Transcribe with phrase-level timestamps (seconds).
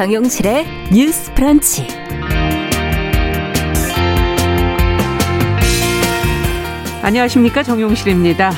[0.00, 1.86] 정용실의 뉴스 프런치.
[7.02, 8.50] 안녕하십니까 정용실입니다.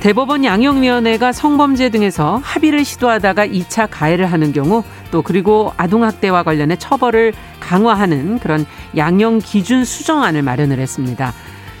[0.00, 7.34] 대법원 양형위원회가 성범죄 등에서 합의를 시도하다가 2차 가해를 하는 경우 또 그리고 아동학대와 관련해 처벌을
[7.60, 8.64] 강화하는 그런
[8.96, 11.34] 양형 기준 수정안을 마련을 했습니다.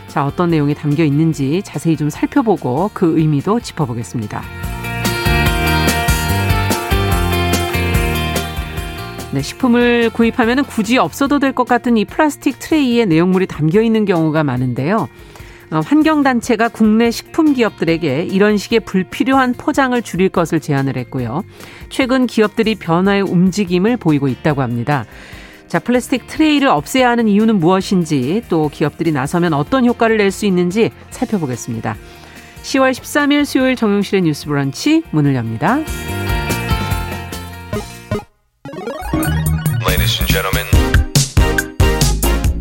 [0.08, 4.65] 자, 어떤 내용이 담겨 있는지 자세히 좀 살펴보고 그 의미도 짚어보겠습니다.
[9.36, 14.44] 네, 식품을 구입하면 굳이 없어도 될 것 같은 이 플라스틱 트레이에 내용물이 담겨 있는 경우가
[14.44, 15.10] 많은데요.
[15.72, 21.44] 어, 환경단체가 국내 식품 기업들에게 이런 식의 불필요한 포장을 줄일 것을 제안을 했고요.
[21.90, 25.04] 최근 기업들이 변화의 움직임을 보이고 있다고 합니다.
[25.68, 30.92] 자, 플라스틱 트레이를 없애야 하는 이유는 무엇인지 또 기업들이 나서면 어떤 효과를 낼 수 있는지
[31.10, 31.94] 살펴보겠습니다.
[32.62, 35.80] 10월 13일 수요일 정용실의 뉴스 브런치 문을 엽니다.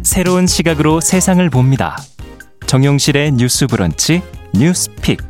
[0.03, 1.97] 새로운 시각으로 세상을 봅니다.
[2.67, 4.21] 정용실의 뉴스 브런치
[4.53, 5.21] 뉴스픽.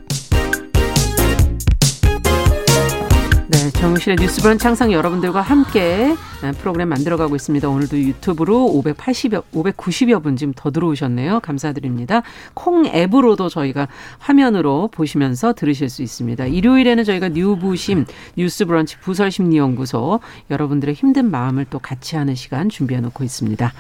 [3.80, 6.16] 정용실의 뉴스 브런치 항상 여러분들과 함께
[6.60, 7.70] 프로그램 만들어가고 있습니다.
[7.70, 11.40] 오늘도 유튜브로 580여, 590여 분 지금 더 들어오셨네요.
[11.42, 12.24] 감사드립니다.
[12.54, 16.46] 콩 앱으로도 저희가 화면으로 보시면서 들으실 수 있습니다.
[16.46, 18.06] 일요일에는 저희가 뉴부심
[18.38, 23.72] 뉴스 브런치 부설심리연구소 여러분들의 힘든 마음을 또 같이 하는 시간 준비해 놓고 있습니다.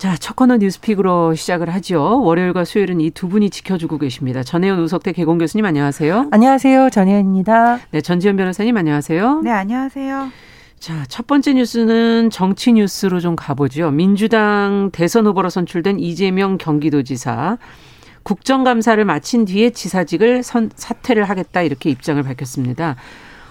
[0.00, 2.22] 자, 첫 코너 뉴스픽으로 시작을 하죠.
[2.22, 4.42] 월요일과 수요일은 이 두 분이 지켜주고 계십니다.
[4.42, 6.28] 전혜연 우석대 개공 교수님 안녕하세요.
[6.30, 6.88] 안녕하세요.
[6.88, 7.80] 전혜연입니다.
[7.90, 9.42] 네, 전지현 변호사님 안녕하세요.
[9.44, 10.30] 네, 안녕하세요.
[10.78, 13.90] 자, 첫 번째 뉴스는 정치 뉴스로 좀 가보죠.
[13.90, 17.58] 민주당 대선 후보로 선출된 이재명 경기도지사
[18.22, 22.96] 국정감사를 마친 뒤에 지사직을 선, 사퇴를 하겠다 이렇게 입장을 밝혔습니다.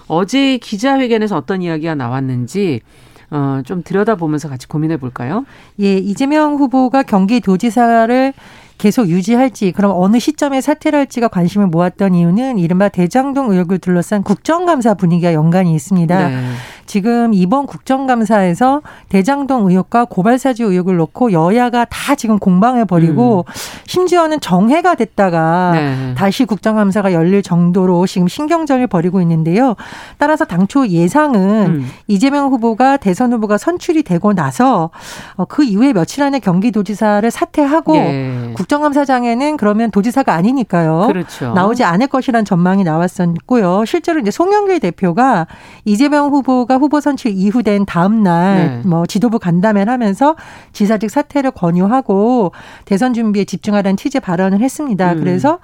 [0.08, 2.80] 어제 기자회견에서 어떤 이야기가 나왔는지
[3.30, 5.44] 어, 좀 들여다보면서 같이 고민해 볼까요?
[5.80, 8.32] 예, 이재명 후보가 경기도지사를
[8.80, 14.94] 계속 유지할지 그럼 어느 시점에 사퇴를 할지가 관심을 모았던 이유는 이른바 대장동 의혹을 둘러싼 국정감사
[14.94, 16.28] 분위기와 연관이 있습니다.
[16.28, 16.52] 네.
[16.90, 23.52] 지금 이번 국정감사에서 대장동 의혹과 고발사주 의혹을 놓고 여야가 다 지금 공방을 벌이고 음.
[23.86, 26.14] 심지어는 정해가 됐다가 네.
[26.16, 29.76] 다시 국정감사가 열릴 정도로 지금 신경전을 벌이고 있는데요.
[30.18, 31.90] 따라서 당초 예상은 음.
[32.08, 34.90] 이재명 후보가 대선 후보가 선출이 되고 나서
[35.36, 38.52] 어, 그 이후에 며칠 안에 경기도지사를 사퇴하고 예.
[38.56, 41.04] 국정감사장에는 그러면 도지사가 아니니까요.
[41.06, 41.52] 그렇죠.
[41.52, 43.84] 나오지 않을 것이라는 전망이 나왔었고요.
[43.84, 45.46] 실제로 이제 송영길 대표가
[45.84, 49.06] 이재명 후보가 후보 선출 이후 된 다음 날뭐 네.
[49.06, 50.36] 지도부 간담회를 하면서
[50.72, 52.52] 지사직 사퇴를 권유하고
[52.84, 55.12] 대선 준비에 집중하라는 취지 발언을 했습니다.
[55.12, 55.20] 음.
[55.20, 55.58] 그래서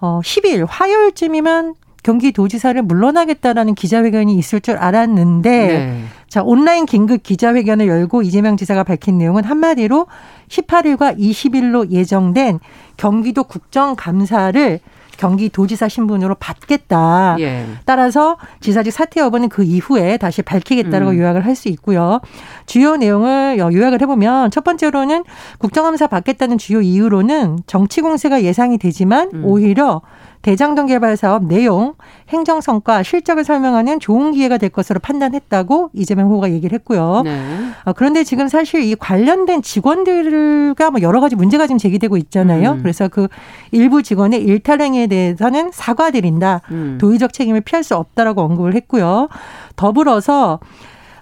[0.00, 6.04] 어 10일 화요일쯤이면 경기도지사를 물러나겠다라는 기자회견이 있을 줄 알았는데 네.
[6.28, 10.06] 자 온라인 긴급 기자회견을 열고 이재명 지사가 밝힌 내용은 한마디로
[10.48, 12.60] 18일과 20일로 예정된
[12.96, 14.80] 경기도 국정감사를
[15.24, 17.36] 경기도지사 신분으로 받겠다.
[17.40, 17.64] 예.
[17.86, 21.18] 따라서 지사직 사퇴 여부는 그 이후에 다시 밝히겠다라고 음.
[21.18, 22.20] 요약을 할 수 있고요.
[22.66, 25.22] 주요 내용을 요약을 해보면 첫 번째로는
[25.58, 29.44] 국정감사 받겠다는 주요 이유로는 정치 공세가 예상이 되지만 음.
[29.44, 30.02] 오히려
[30.44, 31.94] 대장동 개발 사업 내용,
[32.28, 37.22] 행정 성과, 실적을 설명하는 좋은 기회가 될 것으로 판단했다고 이재명 후보가 얘기를 했고요.
[37.24, 37.42] 네.
[37.86, 42.72] 어, 그런데 지금 사실 이 관련된 직원들과 뭐 여러 가지 문제가 지금 제기되고 있잖아요.
[42.72, 42.82] 음.
[42.82, 43.28] 그래서 그
[43.70, 46.60] 일부 직원의 일탈행위에 대해서는 사과드린다.
[46.72, 46.98] 음.
[47.00, 49.28] 도의적 책임을 피할 수 없다라고 언급을 했고요.
[49.76, 50.60] 더불어서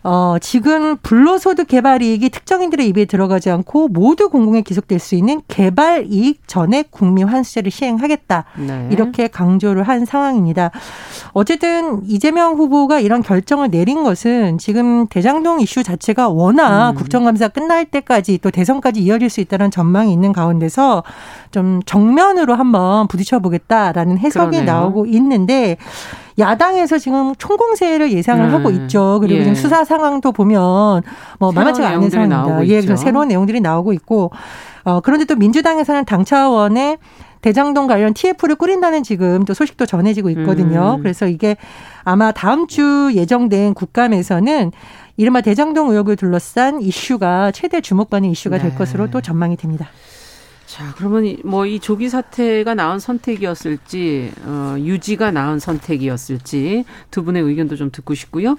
[0.05, 6.07] 어, 지금 불로소득 개발 이익이 특정인들의 입에 들어가지 않고 모두 공공에 기속될 수 있는 개발
[6.11, 8.45] 이익 전액 국민 환수제를 시행하겠다.
[8.67, 8.89] 네.
[8.91, 10.73] 이렇게 강조를 한 상황입니다.
[11.33, 16.95] 어쨌든 이재명 후보가 이런 결정을 내린 것은 지금 대장동 이슈 자체가 워낙 음.
[16.97, 21.05] 국정감사 끝날 때까지 또 대선까지 이어질 수 있다는 전망이 있는 가운데서
[21.53, 24.65] 좀 정면으로 한번 부딪혀 보겠다라는 해석이 그러네요.
[24.65, 25.77] 나오고 있는데
[26.39, 28.55] 야당에서 지금 총공세를 예상을 음.
[28.55, 29.19] 하고 있죠.
[29.21, 29.43] 그리고 예.
[29.43, 31.03] 지금 수사 상황도 보면
[31.39, 32.67] 뭐 만만치가 않은 상황입니다.
[32.69, 34.31] 예, 그래서 새로운 내용들이 나오고 있고
[34.84, 36.99] 어 그런데 또 민주당에서는 당 차원의
[37.43, 40.95] 대장동 관련 TF를 꾸린다는 지금 또 소식도 전해지고 있거든요.
[40.97, 41.03] 음.
[41.03, 41.57] 그래서 이게
[42.05, 44.71] 아마 다음 주 예정된 국감에서는
[45.17, 48.77] 이른바 대장동 의혹을 둘러싼 이슈가 최대 주목받는 이슈가 될 네.
[48.77, 49.89] 것으로 또 전망이 됩니다.
[50.72, 57.77] 자, 그러면 뭐 이 조기 사퇴가 나은 선택이었을지, 어, 유지가 나은 선택이었을지 두 분의 의견도
[57.77, 58.57] 좀 듣고 싶고요.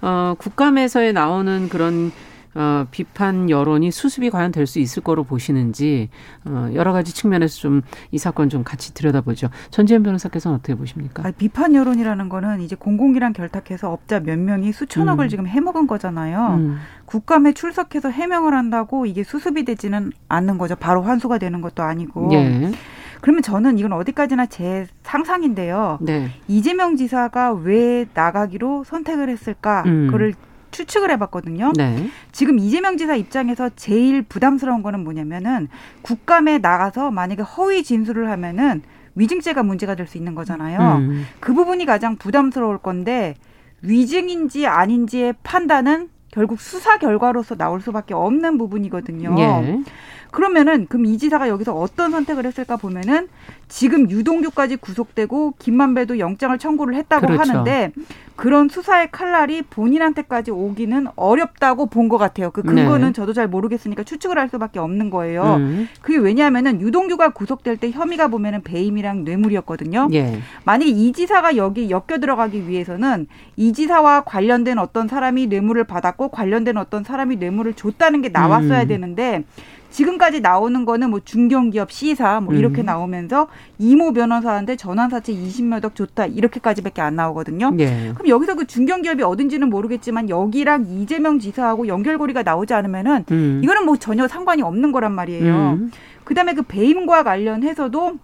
[0.00, 2.12] 어, 국감에서의 나오는 그런
[2.56, 6.08] 어, 비판 여론이 수습이 과연 될 수 있을 거로 보시는지
[6.44, 9.48] 어, 여러 가지 측면에서 좀 이 사건 좀 같이 들여다보죠.
[9.70, 11.22] 전지현 변호사께서는 어떻게 보십니까?
[11.24, 15.28] 아니, 비판 여론이라는 거는 이제 공공기랑 결탁해서 업자 몇 명이 수천억을 음.
[15.28, 16.56] 지금 해먹은 거잖아요.
[16.58, 16.78] 음.
[17.04, 20.76] 국감에 출석해서 해명을 한다고 이게 수습이 되지는 않는 거죠.
[20.76, 22.30] 바로 환수가 되는 것도 아니고.
[22.32, 22.72] 예.
[23.20, 25.98] 그러면 저는 이건 어디까지나 제 상상인데요.
[26.00, 26.30] 네.
[26.48, 29.82] 이재명 지사가 왜 나가기로 선택을 했을까?
[29.86, 30.06] 음.
[30.06, 30.34] 그거를
[30.70, 31.72] 추측을 해봤거든요.
[31.76, 32.08] 네.
[32.32, 35.68] 지금 이재명 지사 입장에서 제일 부담스러운 거는 뭐냐면은
[36.02, 38.82] 국감에 나가서 만약에 허위 진술을 하면은
[39.14, 40.98] 위증죄가 문제가 될 수 있는 거잖아요.
[40.98, 41.26] 음.
[41.40, 43.34] 그 부분이 가장 부담스러울 건데
[43.82, 49.34] 위증인지 아닌지의 판단은 결국 수사 결과로서 나올 수밖에 없는 부분이거든요.
[49.38, 49.80] 예.
[50.36, 53.28] 그러면은 그럼 이 지사가 여기서 어떤 선택을 했을까 보면은
[53.68, 57.52] 지금 유동규까지 구속되고 김만배도 영장을 청구를 했다고 그렇죠.
[57.52, 57.90] 하는데
[58.36, 62.50] 그런 수사의 칼날이 본인한테까지 오기는 어렵다고 본 것 같아요.
[62.50, 63.12] 그 근거는 네.
[63.12, 65.54] 저도 잘 모르겠으니까 추측을 할 수밖에 없는 거예요.
[65.56, 65.88] 음.
[66.02, 70.08] 그게 왜냐하면은 유동규가 구속될 때 혐의가 보면은 배임이랑 뇌물이었거든요.
[70.12, 70.38] 예.
[70.64, 76.76] 만약에 이 지사가 여기 엮여 들어가기 위해서는 이 지사와 관련된 어떤 사람이 뇌물을 받았고 관련된
[76.76, 78.88] 어떤 사람이 뇌물을 줬다는 게 나왔어야 음.
[78.88, 79.44] 되는데
[79.96, 82.84] 지금까지 나오는 거는 뭐 중견기업 C사 뭐 이렇게 음.
[82.84, 83.48] 나오면서
[83.78, 87.74] 이모 변호사한테 전환사채 20몇 억 좋다 이렇게까지밖에 안 나오거든요.
[87.78, 88.12] 예.
[88.14, 93.62] 그럼 여기서 그 중견기업이 어딘지는 모르겠지만 여기랑 이재명 지사하고 연결고리가 나오지 않으면은 음.
[93.64, 95.54] 이거는 뭐 전혀 상관이 없는 거란 말이에요.
[95.54, 95.90] 음.
[96.24, 98.18] 그다음에 그 배임과 관련해서도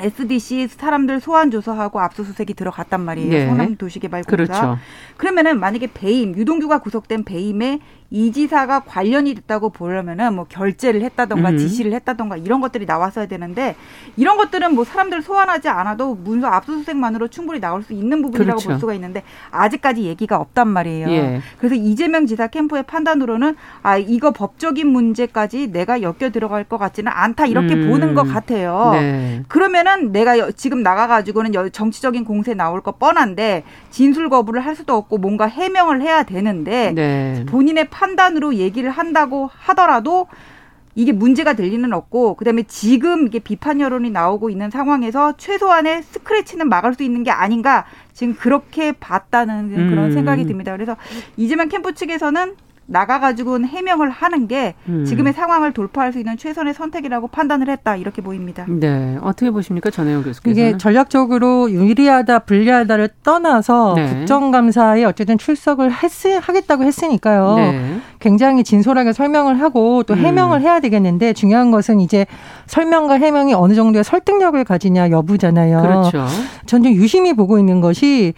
[0.00, 3.30] SDC 사람들 소환 조사하고 압수수색이 들어갔단 말이에요.
[3.30, 3.46] 네.
[3.46, 4.30] 성남 도시개발공사.
[4.30, 4.78] 그렇죠.
[5.16, 7.80] 그러면은 만약에 배임 유동규가 구속된 배임에
[8.10, 11.58] 이 지사가 관련이 됐다고 보려면은 뭐 결재를 했다던가 음.
[11.58, 13.76] 지시를 했다던가 이런 것들이 나왔어야 되는데
[14.16, 18.68] 이런 것들은 뭐 사람들 소환하지 않아도 문서 압수수색만으로 충분히 나올 수 있는 부분이라고 그렇죠.
[18.70, 21.08] 볼 수가 있는데 아직까지 얘기가 없단 말이에요.
[21.10, 21.40] 예.
[21.58, 27.44] 그래서 이재명 지사 캠프의 판단으로는 아 이거 법적인 문제까지 내가 엮여 들어갈 것 같지는 않다
[27.44, 27.90] 이렇게 음.
[27.90, 28.90] 보는 것 같아요.
[28.92, 29.42] 네.
[29.48, 35.18] 그러면 은 내가 지금 나가가지고는 정치적인 공세 나올 거 뻔한데 진술 거부를 할 수도 없고
[35.18, 37.44] 뭔가 해명을 해야 되는데 네.
[37.48, 40.26] 본인의 판단으로 얘기를 한다고 하더라도
[40.94, 46.68] 이게 문제가 될 리는 없고 그다음에 지금 이게 비판 여론이 나오고 있는 상황에서 최소한의 스크래치는
[46.68, 50.12] 막을 수 있는 게 아닌가 지금 그렇게 봤다는 그런 음.
[50.12, 50.72] 생각이 듭니다.
[50.72, 50.96] 그래서
[51.36, 52.56] 이재명 캠프 측에서는
[52.88, 55.04] 나가가지고는 해명을 하는 게 음.
[55.04, 58.64] 지금의 상황을 돌파할 수 있는 최선의 선택이라고 판단을 했다 이렇게 보입니다.
[58.66, 60.50] 네, 어떻게 보십니까 전혜영 교수께서?
[60.50, 64.08] 이게 전략적으로 유리하다 불리하다를 떠나서 네.
[64.08, 66.10] 국정감사에 어쨌든 출석을 했,
[66.42, 67.56] 하겠다고 했으니까요.
[67.56, 67.98] 네.
[68.20, 70.18] 굉장히 진솔하게 설명을 하고 또 음.
[70.18, 70.62] 해명을 음.
[70.62, 72.26] 해야 되겠는데 중요한 것은 이제
[72.66, 75.82] 설명과 해명이 어느 정도의 설득력을 가지냐 여부잖아요.
[75.82, 76.26] 그렇죠.
[76.66, 78.34] 전 좀 유심히 보고 있는 것이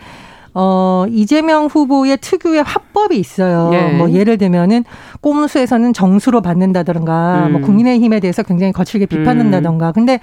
[0.55, 3.70] 어, 이재명 후보의 특유의 화법이 있어요.
[3.70, 3.93] 네.
[3.97, 4.85] 뭐 예를 들면은
[5.20, 7.52] 꼼수에서는 정수로 받는다던가 뭐 음.
[7.52, 9.88] 뭐 국민의힘에 대해서 굉장히 거칠게 비판한다던가.
[9.88, 9.93] 음.
[9.93, 10.20] 근데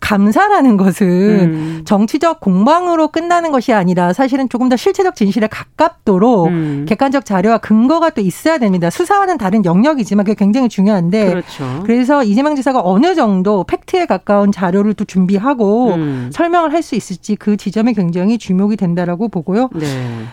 [0.00, 1.82] 감사라는 것은 음.
[1.84, 6.86] 정치적 공방으로 끝나는 것이 아니라 사실은 조금 더 실체적 진실에 가깝도록 음.
[6.88, 8.90] 객관적 자료와 근거가 또 있어야 됩니다.
[8.90, 11.82] 수사와는 다른 영역이지만 그게 굉장히 중요한데 그렇죠.
[11.84, 16.30] 그래서 이재명 지사가 어느 정도 팩트에 가까운 자료를 또 준비하고 음.
[16.32, 19.68] 설명을 할 수 있을지 그 지점이 굉장히 주목이 된다라고 보고요.
[19.74, 19.86] 네.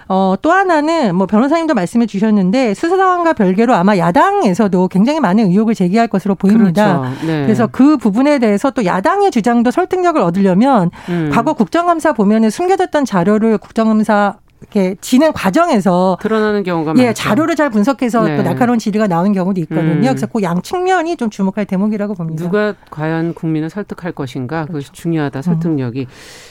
[0.07, 5.75] 어, 또 하나는 뭐 변호사님도 말씀해 주셨는데 수사 상황과 별개로 아마 야당에서도 굉장히 많은 의혹을
[5.75, 6.99] 제기할 것으로 보입니다.
[6.99, 7.27] 그렇죠.
[7.27, 7.43] 네.
[7.43, 11.29] 그래서 그 부분에 대해서 또 야당의 주장 정도 설득력을 얻으려면 음.
[11.33, 17.13] 과거 국정감사 보면은 숨겨졌던 자료를 국정감사 이렇게 진행 과정에서 드러나는 경우가 예, 많죠.
[17.13, 18.37] 자료를 잘 분석해서 네.
[18.37, 19.93] 또 날카로운 질의가 나오는 경우도 있거든요.
[19.93, 20.01] 음.
[20.01, 22.43] 그래서 그 양 측면이 좀 주목할 대목이라고 봅니다.
[22.43, 24.73] 누가 과연 국민을 설득할 것인가 그렇죠.
[24.73, 26.01] 그것이 중요하다 설득력이.
[26.01, 26.05] 음.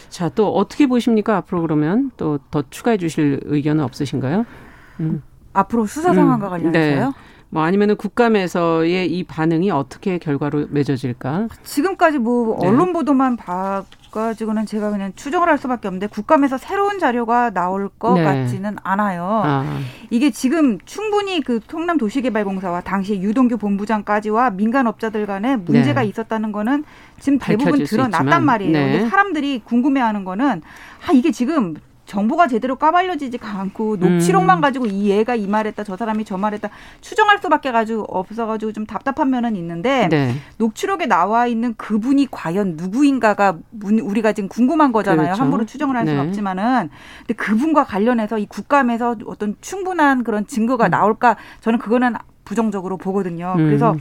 [0.09, 1.37] 자, 또 어떻게 보십니까?
[1.37, 4.47] 앞으로 그러면 또 더 추가해 주실 의견은 없으신가요?
[5.01, 5.23] 음.
[5.53, 6.51] 앞으로 수사 상황과 음.
[6.51, 7.07] 관련해서요?
[7.07, 7.13] 네.
[7.49, 11.49] 뭐 아니면은 국감에서의 이 반응이 어떻게 결과로 맺어질까?
[11.62, 12.69] 지금까지 뭐 네.
[12.69, 18.25] 언론 보도만 봐가지고는 제가 그냥 추정을 할 수밖에 없는데 국감에서 새로운 자료가 나올 것 네.
[18.25, 19.43] 같지는 않아요.
[19.45, 19.79] 아.
[20.11, 26.09] 이게 지금 충분히 그 통남 도시개발공사와 당시 유동규 본부장까지와 민간업자들 간에 문제가 네.
[26.09, 26.85] 있었다는 거는
[27.21, 28.73] 지금 대부분 드러났단 말이에요.
[28.73, 28.93] 네.
[28.93, 30.62] 근데 사람들이 궁금해하는 거는
[31.07, 31.76] 아 이게 지금
[32.07, 34.61] 정보가 제대로 까발려지지가 않고 녹취록만 음.
[34.61, 36.71] 가지고 이 얘가 이 말했다 저 사람이 저 말했다
[37.01, 40.35] 추정할 수밖에 가지고 없어가지고 좀 답답한 면은 있는데 네.
[40.59, 45.43] 녹취록에 나와 있는 그분이 과연 누구인가가 우리가 지금 궁금한 거잖아요 그렇죠.
[45.43, 46.29] 함부로 추정을 할 수는 네.
[46.29, 46.91] 없지만은
[47.27, 50.91] 근데 그분과 관련해서 이 국감에서 어떤 충분한 그런 증거가 음.
[50.91, 53.67] 나올까 저는 그거는 부정적으로 보거든요 음.
[53.67, 53.97] 그래서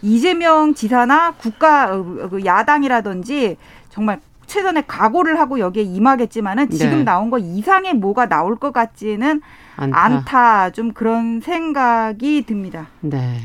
[0.00, 3.56] 이재명 지사나 국가 어, 그 야당이라든지
[3.90, 7.04] 정말 최선의 각오를 하고 여기에 임하겠지만은 지금 네.
[7.04, 9.40] 나온 거 이상의 뭐가 나올 것 같지는
[9.76, 9.98] 않다.
[9.98, 10.70] 않다.
[10.70, 12.88] 좀 그런 생각이 듭니다.
[13.00, 13.38] 네.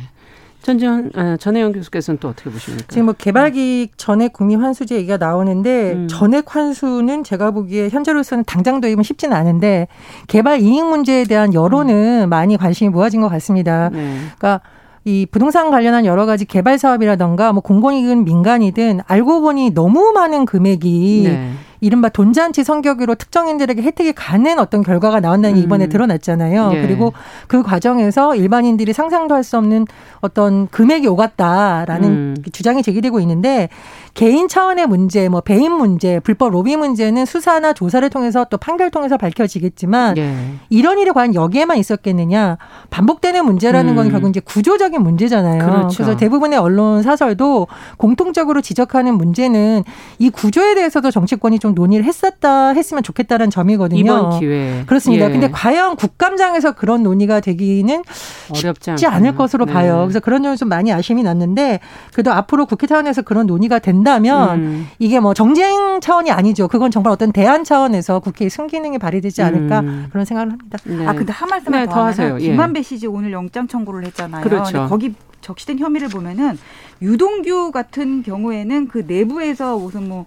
[0.61, 2.85] 전지현 아, 전혜영 교수께서는 또 어떻게 보십니까?
[2.89, 6.07] 지금 뭐 개발기익 전액 국민 환수제 얘기가 나오는데 음.
[6.09, 9.87] 전액 환수는 제가 보기에 현재로서는 당장 도입은 쉽지는 않은데
[10.27, 12.29] 개발 이익 문제에 대한 여론은 음.
[12.29, 13.89] 많이 관심이 모아진 것 같습니다.
[13.89, 14.19] 네.
[14.37, 14.61] 그러니까
[15.05, 21.23] 이 부동산 관련한 여러 가지 개발 사업이라던가 뭐 공공이든 민간이든 알고 보니 너무 많은 금액이
[21.25, 21.51] 네.
[21.81, 25.89] 이른바 돈잔치 성격으로 특정인들에게 혜택이 가는 어떤 결과가 나온다는 게 이번에 음.
[25.89, 26.71] 드러났잖아요.
[26.75, 26.81] 예.
[26.81, 27.13] 그리고
[27.47, 29.87] 그 과정에서 일반인들이 상상도 할 수 없는
[30.19, 32.35] 어떤 금액이 오갔다라는 음.
[32.51, 33.69] 주장이 제기되고 있는데
[34.13, 39.17] 개인 차원의 문제, 뭐 배임 문제, 불법 로비 문제는 수사나 조사를 통해서 또 판결 통해서
[39.17, 40.35] 밝혀지겠지만 예.
[40.69, 42.57] 이런 일이 과연 여기에만 있었겠느냐?
[42.89, 43.95] 반복되는 문제라는 음.
[43.95, 45.65] 건 결국 이제 구조적인 문제잖아요.
[45.65, 46.03] 그렇죠.
[46.03, 47.67] 그래서 대부분의 언론 사설도
[47.97, 49.83] 공통적으로 지적하는 문제는
[50.17, 53.99] 이 구조에 대해서도 정치권이 좀좀 논의를 했었다 했으면 좋겠다는 점이거든요.
[53.99, 54.83] 이번 기회.
[54.87, 55.27] 그렇습니다.
[55.27, 55.31] 예.
[55.31, 58.03] 근데 과연 국감장에서 그런 논의가 되기는
[58.49, 59.73] 어렵지 쉽지 않을 것으로 네.
[59.73, 60.03] 봐요.
[60.05, 61.79] 그래서 그런 점이 좀 많이 아쉬움이 났는데
[62.13, 64.87] 그래도 앞으로 국회 차원에서 그런 논의가 된다면 음.
[64.97, 66.67] 이게 뭐 정쟁 차원이 아니죠.
[66.67, 70.07] 그건 정말 어떤 대안 차원에서 국회의 승기능이 발휘되지 않을까 음.
[70.11, 70.77] 그런 생각을 합니다.
[70.85, 71.07] 네.
[71.07, 72.37] 아 근데 한 말씀만 네, 더, 하세요.
[72.39, 72.49] 예.
[72.49, 74.43] 김만배 씨지 오늘 영장 청구를 했잖아요.
[74.43, 74.87] 그렇죠.
[74.89, 76.57] 거기 적시된 혐의를 보면은
[77.01, 80.25] 유동규 같은 경우에는 그 내부에서 무슨 뭐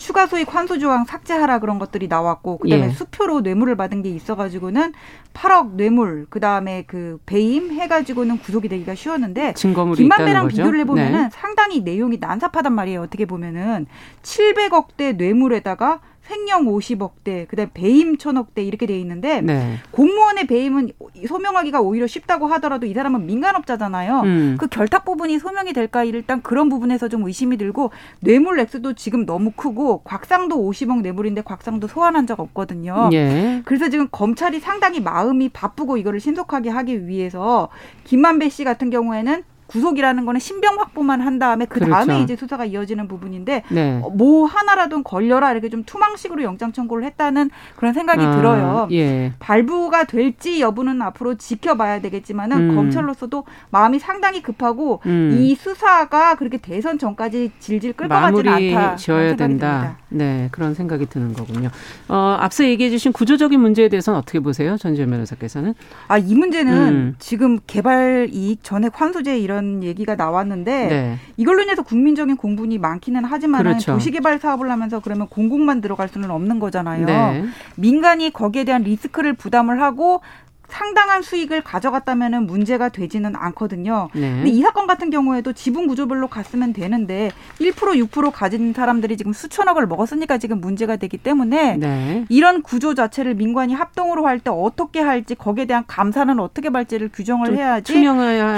[0.00, 2.90] 추가 수익 환수 조항 삭제하라 그런 것들이 나왔고 그다음에 예.
[2.90, 4.94] 수표로 뇌물을 받은 게 있어가지고는
[5.34, 11.28] 8억 뇌물 그다음에 그 배임 해가지고는 구속이 되기가 쉬웠는데 김만배랑 비교를 해보면은 네.
[11.30, 13.86] 상당히 내용이 난삽하단 말이에요 어떻게 보면은
[14.22, 19.78] 700억대 뇌물에다가 횡령 50억대, 그다음 배임 천억대 이렇게 돼 있는데 네.
[19.90, 20.92] 공무원의 배임은
[21.26, 24.20] 소명하기가 오히려 쉽다고 하더라도 이 사람은 민간업자잖아요.
[24.20, 24.56] 음.
[24.58, 29.50] 그 결탁 부분이 소명이 될까 일단 그런 부분에서 좀 의심이 들고 뇌물 액수도 지금 너무
[29.50, 33.10] 크고 곽상도 50억 뇌물인데 곽상도 소환한 적 없거든요.
[33.12, 33.62] 예.
[33.64, 37.68] 그래서 지금 검찰이 상당히 마음이 바쁘고 이거를 신속하게 하기 위해서
[38.04, 42.22] 김만배 씨 같은 경우에는 구속이라는 거는 신병 확보만 한 다음에 그 다음에 그렇죠.
[42.24, 44.00] 이제 수사가 이어지는 부분인데 네.
[44.02, 48.88] 어, 뭐 하나라도 걸려라 이렇게 좀 투망식으로 영장 청구를 했다는 그런 생각이 아, 들어요.
[48.90, 49.32] 예.
[49.38, 52.74] 발부가 될지 여부는 앞으로 지켜봐야 되겠지만은 음.
[52.74, 55.36] 검찰로서도 마음이 상당히 급하고 음.
[55.38, 58.96] 이 수사가 그렇게 대선 전까지 질질 끌것 같지는 않다.
[58.96, 59.46] 지어야 된다.
[59.46, 59.96] 듭니다.
[60.08, 61.70] 네, 그런 생각이 드는 거군요.
[62.08, 64.76] 어, 앞서 얘기해 주신 구조적인 문제에 대해서는 어떻게 보세요?
[64.76, 65.74] 전지현 변호사께서는?
[66.08, 67.14] 아, 이 문제는 음.
[67.18, 71.18] 지금 개발 이익 전액 환수제 이런 이런 얘기가 나왔는데 네.
[71.36, 73.92] 이걸로 인해서 국민적인 공분이 많기는 하지만 그렇죠.
[73.92, 77.06] 도시개발 사업을 하면서 그러면 공공만 들어갈 수는 없는 거잖아요.
[77.06, 77.44] 네.
[77.76, 80.22] 민간이 거기에 대한 리스크를 부담을 하고
[80.70, 84.08] 상당한 수익을 가져갔다면 문제가 되지는 않거든요.
[84.14, 84.20] 네.
[84.34, 89.86] 근데 이 사건 같은 경우에도 지분 구조별로 갔으면 되는데 1% 6% 가진 사람들이 지금 수천억을
[89.86, 92.24] 먹었으니까 지금 문제가 되기 때문에 네.
[92.28, 97.56] 이런 구조 자체를 민관이 합동으로 할 때 어떻게 할지 거기에 대한 감사는 어떻게 할지를 규정을
[97.56, 97.92] 해야지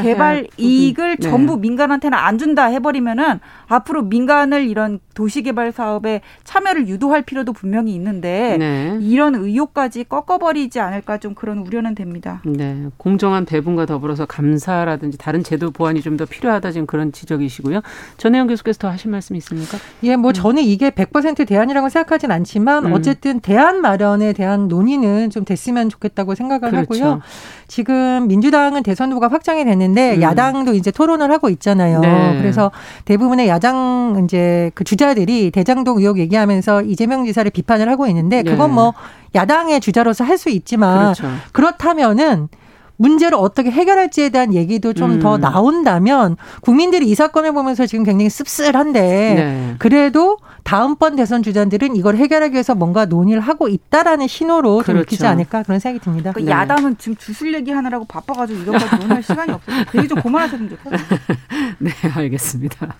[0.03, 1.29] 개발 이익을 네.
[1.29, 8.57] 전부 민간한테는 안 준다 해버리면은 앞으로 민간을 이런 도시개발 사업에 참여를 유도할 필요도 분명히 있는데
[8.59, 8.99] 네.
[9.01, 12.41] 이런 의혹까지 꺾어버리지 않을까 좀 그런 우려는 됩니다.
[12.45, 17.81] 네, 공정한 배분과 더불어서 감사라든지 다른 제도 보완이 좀 더 필요하다 지금 그런 지적이시고요.
[18.19, 19.79] 전혜영 교수께서 더 하실 말씀 있습니까?
[20.03, 20.35] 예, 뭐 음.
[20.35, 22.93] 저는 이게 100% 대안이라고 생각하진 않지만 음.
[22.93, 27.05] 어쨌든 대안 마련에 대한 논의는 좀 됐으면 좋겠다고 생각을 그렇죠.
[27.05, 27.21] 하고요.
[27.67, 30.23] 지금 민주당은 대선 후보가 확정이 됐는데 음.
[30.23, 32.01] 야당도 이제 토론을 하고 있잖아요.
[32.01, 32.39] 네.
[32.39, 32.71] 그래서
[33.07, 38.75] 대부분의 야당 이제 그 주자들이 대장동 의혹 얘기하면서 이재명 지사를 비판을 하고 있는데 그건 네.
[38.75, 38.93] 뭐
[39.35, 41.29] 야당의 주자로서 할 수 있지만 그렇죠.
[41.53, 42.49] 그렇다면은
[42.97, 45.41] 문제를 어떻게 해결할지에 대한 얘기도 좀더 음.
[45.41, 49.75] 나온다면 국민들이 이 사건을 보면서 지금 굉장히 씁쓸한데 네.
[49.79, 54.93] 그래도 다음번 대선 주자들은 이걸 해결하기 위해서 뭔가 논의를 하고 있다라는 신호로 그렇죠.
[54.93, 56.33] 좀 읽히지 않을까 그런 생각이 듭니다.
[56.33, 56.63] 그러니까 네.
[56.63, 59.85] 야당은 지금 주술 얘기하느라고 바빠가지고 이것까지 논의할 시간이 없어요.
[59.91, 61.19] 되게 좀 그만하셨으면 좋겠어요.
[61.79, 62.95] 네, 알겠습니다.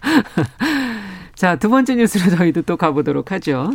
[1.43, 3.73] 자, 두 번째 뉴스로 저희도 또 가보도록 하죠.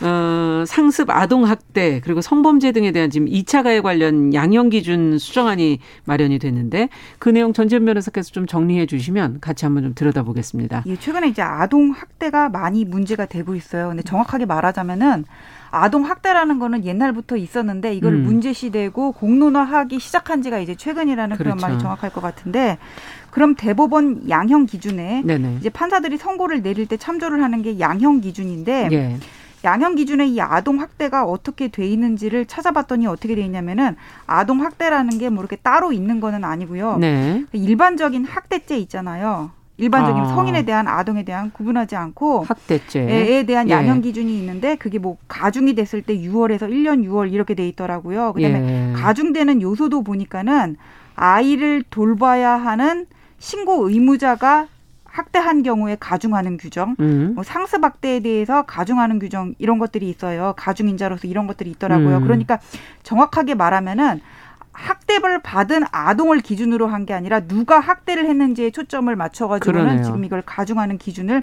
[0.00, 5.80] 어, 상습 아동 학대 그리고 성범죄 등에 대한 지금 2차 가해 관련 양형 기준 수정안이
[6.06, 10.84] 마련이 됐는데 그 내용 전지현 변호사께서 좀 정리해 주시면 같이 한번 좀 들여다보겠습니다.
[10.86, 13.88] 예, 최근에 이제 아동 학대가 많이 문제가 되고 있어요.
[13.88, 15.26] 근데 정확하게 말하자면은
[15.70, 18.24] 아동 학대라는 거는 옛날부터 있었는데 이걸 음.
[18.24, 21.56] 문제시되고 공론화하기 시작한 지가 이제 최근이라는 그렇죠.
[21.56, 22.78] 그런 말이 정확할 것 같은데
[23.30, 25.56] 그럼 대법원 양형 기준에 네네.
[25.60, 29.16] 이제 판사들이 선고를 내릴 때 참조를 하는 게 양형 기준인데 예.
[29.62, 33.94] 양형 기준에 이 아동 학대가 어떻게 돼 있는지를 찾아봤더니 어떻게 돼 있냐면은
[34.26, 36.96] 아동 학대라는 게 뭐 이렇게 따로 있는 거는 아니고요.
[36.98, 37.44] 네.
[37.52, 39.50] 일반적인 학대죄 있잖아요.
[39.80, 40.26] 일반적인 아.
[40.26, 43.72] 성인에 대한 아동에 대한 구분하지 않고 학대죄에 대한 예.
[43.72, 48.34] 양형 기준이 있는데 그게 뭐 가중이 됐을 때 6월에서 1년 6월 이렇게 돼 있더라고요.
[48.34, 48.92] 그다음에 예.
[48.92, 50.76] 가중되는 요소도 보니까는
[51.16, 53.06] 아이를 돌봐야 하는
[53.38, 54.68] 신고 의무자가
[55.04, 57.32] 학대한 경우에 가중하는 규정, 음.
[57.34, 60.54] 뭐 상습 학대에 대해서 가중하는 규정 이런 것들이 있어요.
[60.56, 62.18] 가중 인자로서 이런 것들이 있더라고요.
[62.18, 62.22] 음.
[62.22, 62.60] 그러니까
[63.02, 64.20] 정확하게 말하면은
[64.80, 70.04] 학대를 받은 아동을 기준으로 한 게 아니라 누가 학대를 했는지에 초점을 맞춰가지고는 그러네요.
[70.04, 71.42] 지금 이걸 가중하는 기준을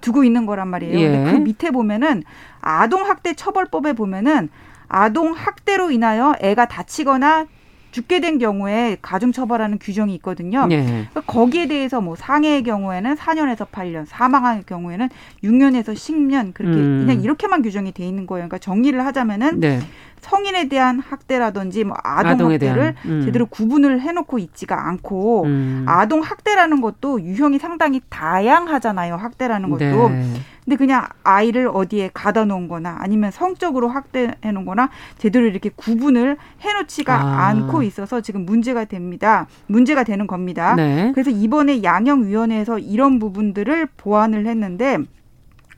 [0.00, 0.98] 두고 있는 거란 말이에요.
[0.98, 1.08] 예.
[1.08, 2.22] 근데 그 밑에 보면은
[2.60, 4.48] 아동 학대 처벌법에 보면은
[4.88, 7.46] 아동 학대로 인하여 애가 다치거나
[7.94, 10.66] 죽게 된 경우에 가중 처벌하는 규정이 있거든요.
[10.66, 10.84] 네.
[10.84, 15.08] 그러니까 거기에 대해서 뭐 상해의 경우에는 4년에서 8년, 사망한 경우에는
[15.44, 17.04] 6년에서 10년 그렇게 음.
[17.06, 18.48] 그냥 이렇게만 규정이 돼 있는 거예요.
[18.48, 19.78] 그러니까 정리를 하자면은 네.
[20.22, 23.22] 성인에 대한 학대라든지 뭐 아동 학대를 음.
[23.24, 25.84] 제대로 구분을 해놓고 있지가 않고 음.
[25.86, 29.14] 아동 학대라는 것도 유형이 상당히 다양하잖아요.
[29.14, 30.08] 학대라는 것도.
[30.08, 30.24] 네.
[30.64, 36.38] 근데 그냥 아이를 어디에 가다 놓은 거나 아니면 성적으로 학대해 놓은 거나 제대로 이렇게 구분을
[36.62, 37.48] 해 놓지가 아.
[37.48, 39.46] 않고 있어서 지금 문제가 됩니다.
[39.66, 40.74] 문제가 되는 겁니다.
[40.74, 41.12] 네.
[41.14, 44.98] 그래서 이번에 양형위원회에서 이런 부분들을 보완을 했는데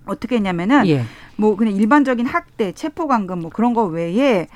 [0.06, 1.02] 어떻게 했냐면은 예.
[1.36, 4.46] 뭐 그냥 일반적인 학대, 체포 감금 뭐 그런 거 외에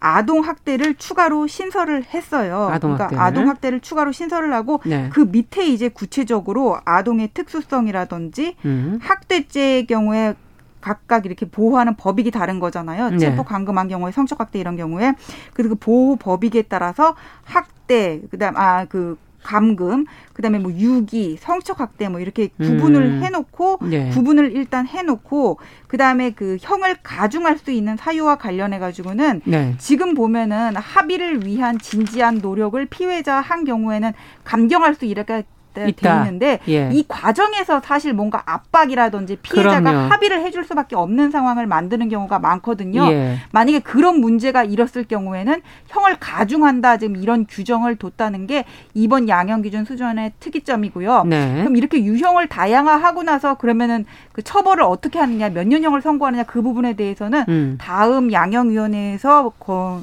[0.00, 2.68] 아동 학대를 추가로 신설을 했어요.
[2.70, 5.08] 아동 그러니까 아동 학대를 추가로 신설을 하고 네.
[5.12, 8.98] 그 밑에 이제 구체적으로 아동의 특수성이라든지 음.
[9.02, 10.34] 학대죄의 경우에
[10.80, 13.10] 각각 이렇게 보호하는 법익이 다른 거잖아요.
[13.10, 13.18] 네.
[13.18, 15.14] 체포 감금한 경우에 성적 학대 이런 경우에
[15.54, 22.18] 그리고 그 보호 법익에 따라서 학대 그다음 아그 감금, 그다음에 뭐 유기, 성적 학대 뭐
[22.18, 23.22] 이렇게 구분을 음.
[23.22, 24.10] 해놓고 네.
[24.10, 29.74] 구분을 일단 해놓고 그다음에 그 형을 가중할 수 있는 사유와 관련해 가지고는 네.
[29.78, 36.88] 지금 보면은 합의를 위한 진지한 노력을 피해자 한 경우에는 감경할 수 이렇게 돼 있는데 예.
[36.92, 40.12] 이 과정에서 사실 뭔가 압박이라든지 피해자가 그럼요.
[40.12, 43.06] 합의를 해줄 수밖에 없는 상황을 만드는 경우가 많거든요.
[43.10, 43.38] 예.
[43.52, 48.64] 만약에 그런 문제가 일었을 경우에는 형을 가중한다 지금 이런 규정을 뒀다는 게
[48.94, 51.24] 이번 양형 기준 수준의 특이점이고요.
[51.24, 51.58] 네.
[51.58, 56.94] 그럼 이렇게 유형을 다양화하고 나서 그러면은 그 처벌을 어떻게 하느냐 몇 년형을 선고하느냐 그 부분에
[56.94, 57.78] 대해서는 음.
[57.80, 59.52] 다음 양형위원회에서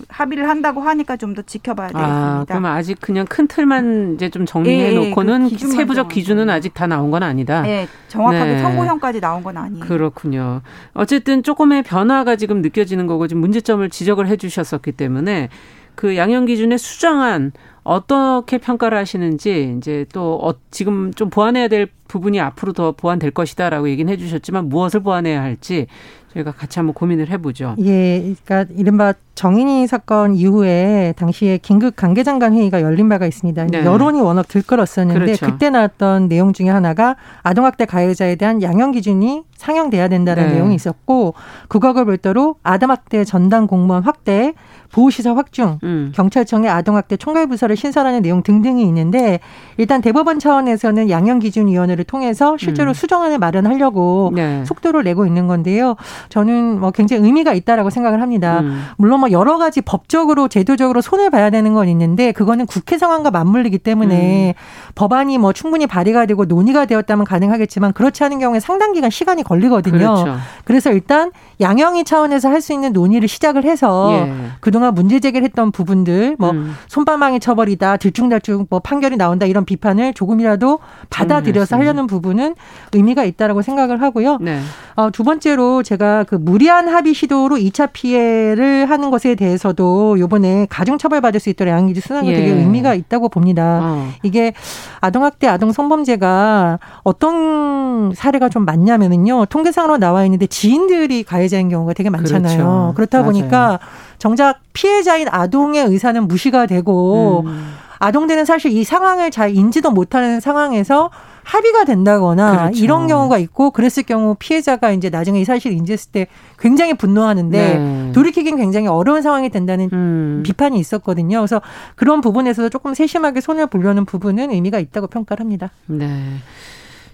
[0.08, 2.42] 합의를 한다고 하니까 좀 더 지켜봐야 아, 되겠습니다.
[2.42, 6.50] 아, 그럼 아직 그냥 큰 틀만 이제 좀 정리해 예, 예 놓고는 그 세부적 기준은
[6.50, 7.62] 아직 다 나온 건 아니다.
[7.62, 8.62] 네, 정확하게 네.
[8.62, 9.86] 선고형까지 나온 건 아니에요.
[9.86, 10.62] 그렇군요.
[10.94, 15.50] 어쨌든 조금의 변화가 지금 느껴지는 거고 지금 문제점을 지적을 해주셨었기 때문에
[15.96, 17.52] 그 양형 기준의 수정안
[17.84, 23.90] 어떻게 평가를 하시는지 이제 또 어, 지금 좀 보완해야 될 부분이 앞으로 더 보완될 것이다라고
[23.90, 25.88] 얘기는 해주셨지만 무엇을 보완해야 할지
[26.34, 27.76] 저희가 같이 한번 고민을 해보죠.
[27.80, 33.66] 예, 그러니까 이른바 정인이 사건 이후에 당시에 긴급 관계장관 회의가 열린 바가 있습니다.
[33.72, 33.84] 네.
[33.84, 35.48] 여론이 워낙 들끓었었는데 그렇죠.
[35.48, 40.54] 그때 나왔던 내용 중에 하나가 아동학대 가해자에 대한 양형 기준이 상향돼야 된다는 네.
[40.54, 41.34] 내용이 있었고
[41.70, 44.54] 그거하고 별도로 아동학대 전담 공무원 확대
[44.92, 46.12] 보호시설 확충, 음.
[46.14, 49.40] 경찰청의 아동학대 총괄부서를 신설하는 내용 등등이 있는데
[49.78, 52.94] 일단 대법원 차원에서는 양형기준위원회를 통해서 실제로 음.
[52.94, 54.66] 수정안을 마련하려고 네.
[54.66, 55.96] 속도를 내고 있는 건데요.
[56.30, 58.60] 저는 뭐 굉장히 의미가 있다라고 생각을 합니다.
[58.60, 58.84] 음.
[58.98, 63.80] 물론 뭐 여러 가지 법적으로 제도적으로 손을 봐야 되는 건 있는데 그거는 국회 상황과 맞물리기
[63.80, 64.94] 때문에 음.
[64.96, 69.98] 법안이 뭐 충분히 발의가 되고 논의가 되었다면 가능하겠지만 그렇지 않은 경우에 상당 기간 시간이 걸리거든요.
[69.98, 70.38] 그렇죠.
[70.64, 74.34] 그래서 일단 양형위 차원에서 할 수 있는 논의를 시작을 해서 예.
[74.60, 76.76] 그동안 문제 제기를 했던 부분들 뭐 음.
[76.88, 82.56] 손방망이 처벌이다 들쭉날쭉 뭐 판결이 나온다 이런 비판을 조금이라도 받아들여서 음, 하려는 부분은
[82.94, 84.38] 의미가 있다라고 생각을 하고요.
[84.42, 84.62] 네.
[84.96, 90.98] 어, 두 번째로 제가 그 무리한 합의 시도로 2차 피해를 하는 것에 대해서도 요번에 가중
[90.98, 92.36] 처벌 받을 수 있도록 양형기준 수정이 예.
[92.36, 93.80] 되게 의미가 있다고 봅니다.
[93.84, 94.10] 어.
[94.24, 94.54] 이게
[95.02, 99.46] 아동학대, 아동성범죄가 어떤 사례가 좀 많냐면은요.
[99.46, 102.58] 통계상으로 나와 있는데 지인들이 가해자인 경우가 되게 많잖아요.
[102.58, 102.94] 그렇죠.
[102.96, 103.32] 그렇다 맞아요.
[103.32, 103.80] 보니까
[104.18, 107.74] 정작 피해자인 아동의 의사는 무시가 되고 음.
[108.00, 111.12] 아동들은 사실 이 상황을 잘 인지도 못하는 상황에서
[111.44, 112.84] 합의가 된다거나 그렇죠.
[112.84, 116.28] 이런 경우가 있고 그랬을 경우 피해자가 이제 나중에 이 사실을 인지했을 때
[116.60, 118.12] 굉장히 분노하는데 네.
[118.14, 120.44] 돌이키긴 굉장히 어려운 상황이 된다는 음.
[120.46, 121.40] 비판이 있었거든요.
[121.40, 121.62] 그래서
[121.96, 125.72] 그런 부분에서도 조금 세심하게 손을 보려는 부분은 의미가 있다고 평가를 합니다.
[125.88, 126.38] 네.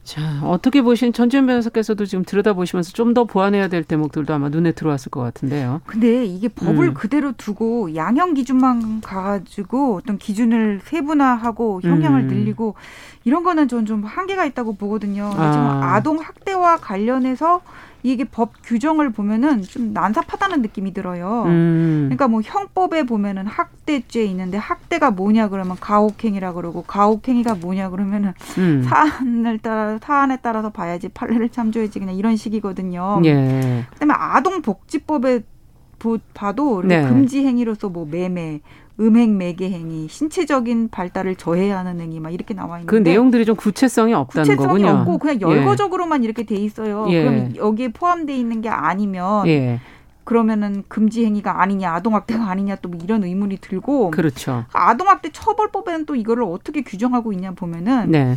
[0.07, 5.09] 자, 어떻게 보신 전지현 변호사께서도 지금 들여다보시면서 좀 더 보완해야 될 대목들도 아마 눈에 들어왔을
[5.09, 5.81] 것 같은데요.
[5.85, 6.93] 근데 이게 법을 음.
[6.93, 12.27] 그대로 두고 양형 기준만 가가지고 어떤 기준을 세분화하고 형량을 음.
[12.27, 12.75] 늘리고
[13.27, 15.25] 이런 거는 전 좀 한계가 있다고 보거든요.
[15.35, 15.51] 아.
[15.51, 17.61] 지금 아동 학대와 관련해서
[18.03, 21.43] 이게 법 규정을 보면은 좀 난삽하다는 느낌이 들어요.
[21.45, 22.05] 음.
[22.05, 28.81] 그러니까 뭐 형법에 보면은 학대죄 있는데 학대가 뭐냐 그러면 가혹행위라 그러고 가혹행위가 뭐냐 그러면은 음.
[28.83, 33.21] 사안을 따라 사안에 따라서 봐야지 판례를 참조해야지 그냥 이런 식이거든요.
[33.25, 33.85] 예.
[33.93, 35.41] 그다음에 아동복지법에
[36.33, 37.03] 봐도 네.
[37.07, 38.61] 금지 행위로서 뭐 매매,
[38.99, 43.55] 음행 매개 행위, 신체적인 발달을 저해야 하는 행위 막 이렇게 나와 있는데 그 내용들이 좀
[43.55, 45.01] 구체성이 없다는 구체성이 거군요.
[45.01, 45.41] 없고 그냥 예.
[45.41, 46.25] 열거적으로만 예.
[46.25, 47.05] 이렇게 돼 있어요.
[47.09, 47.23] 예.
[47.23, 49.79] 그럼 여기에 포함돼 있는 게 아니면 예.
[50.23, 54.65] 그러면은 금지 행위가 아니냐, 아동학대가 아니냐 또 뭐 이런 의문이 들고 그렇죠.
[54.73, 58.35] 아동학대 처벌법에는 또 이거를 어떻게 규정하고 있냐 보면은 네.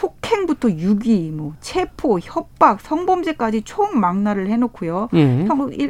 [0.00, 5.10] 폭행부터 유기, 뭐 체포, 협박, 성범죄까지 총망라를 해놓고요.
[5.14, 5.44] 예.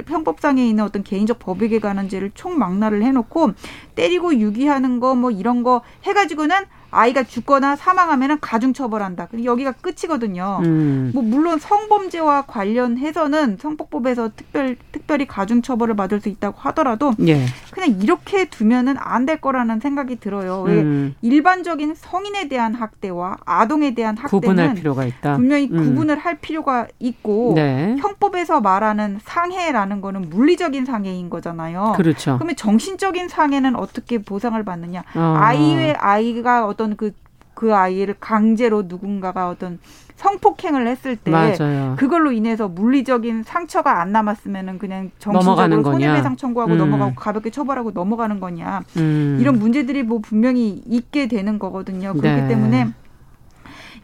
[0.09, 3.53] 형, 법상에 있는 어떤 개인적 법익에 관한 죄를 총망라를 해놓고
[3.95, 6.57] 때리고 유기하는 거 뭐 이런 거 해가지고는
[6.91, 9.29] 아이가 죽거나 사망하면은 가중 처벌한다.
[9.45, 10.61] 여기가 끝이거든요.
[10.65, 11.11] 음.
[11.15, 17.45] 뭐 물론 성범죄와 관련해서는 성폭법에서 특별 특별히 가중 처벌을 받을 수 있다고 하더라도 예.
[17.71, 20.63] 그냥 이렇게 두면은 안 될 거라는 생각이 들어요.
[20.63, 21.15] 왜 음.
[21.21, 25.37] 일반적인 성인에 대한 학대와 아동에 대한 학대는 구분할 필요가 있다.
[25.37, 25.77] 분명히 음.
[25.77, 27.97] 구분을 할 필요가 있고 네.
[28.01, 31.93] 형법에서 말하는 상해라는 거는 물리적인 상해인 거잖아요.
[31.97, 32.37] 그렇죠.
[32.39, 35.05] 그러면 정신적인 상해는 어떻게 보상을 받느냐?
[35.15, 35.35] 어.
[35.39, 37.13] 아이의 아이가 어떤 그,
[37.53, 39.79] 그 아이를 강제로 누군가가 어떤
[40.17, 41.95] 성폭행을 했을 때 맞아요.
[41.99, 46.79] 그걸로 인해서 물리적인 상처가 안 남았으면은 그냥 정신적으로 손해배상 청구하고 음.
[46.79, 49.39] 넘어가고 가볍게 처벌하고 넘어가는 거냐 음.
[49.41, 52.15] 이런 문제들이 뭐 분명히 있게 되는 거거든요.
[52.15, 52.49] 그렇기 네.
[52.49, 52.89] 때문에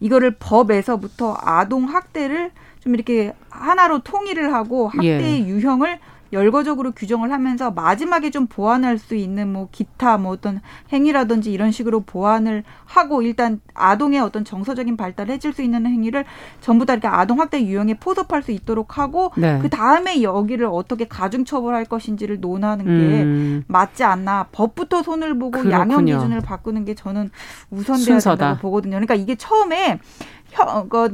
[0.00, 5.48] 이거를 법에서부터 아동 학대를 좀 이렇게 하나로 통일을 하고 학대의 예.
[5.48, 5.98] 유형을
[6.32, 10.60] 열거적으로 규정을 하면서 마지막에 좀 보완할 수 있는 뭐 기타 뭐 어떤
[10.92, 16.24] 행위라든지 이런 식으로 보완을 하고 일단 아동의 어떤 정서적인 발달을 해줄 수 있는 행위를
[16.60, 19.58] 전부 다 이렇게 아동 학대 유형에 포섭할 수 있도록 하고 네.
[19.60, 23.64] 그 다음에 여기를 어떻게 가중 처벌할 것인지를 논하는 게 음.
[23.66, 25.74] 맞지 않나 법부터 손을 보고 그렇군요.
[25.74, 27.30] 양형 기준을 바꾸는 게 저는
[27.70, 28.92] 우선돼야 된다고 보거든요.
[28.92, 30.00] 그러니까 이게 처음에 그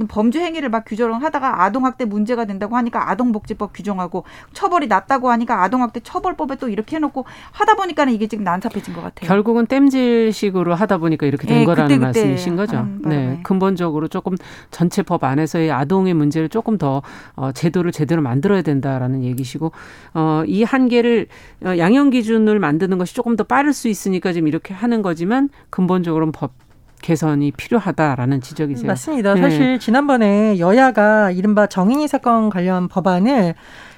[0.08, 6.00] 범죄 행위를 막 규정을 하다가 아동학대 문제가 된다고 하니까 아동복지법 규정하고 처벌이 낮다고 하니까 아동학대
[6.00, 9.28] 처벌법에 또 이렇게 해놓고 하다 보니까는 이게 지금 난삽해진 것 같아요.
[9.28, 12.86] 결국은 땜질식으로 하다 보니까 이렇게 된 네, 거라는 그때, 그때 말씀이신 거죠.
[13.00, 14.36] 네, 근본적으로 조금
[14.70, 17.02] 전체 법 안에서의 아동의 문제를 조금 더
[17.34, 19.72] 어, 제도를 제대로 만들어야 된다라는 얘기시고
[20.14, 21.26] 어, 이 한계를
[21.64, 26.32] 어, 양형 기준을 만드는 것이 조금 더 빠를 수 있으니까 지금 이렇게 하는 거지만 근본적으로는
[26.32, 26.52] 법
[27.02, 28.86] 개선이 필요하다라는 지적이세요.
[28.86, 29.34] 맞습니다.
[29.34, 29.42] 네.
[29.42, 33.54] 사실 지난번에 여야가 이른바 정인이 사건 관련 법안을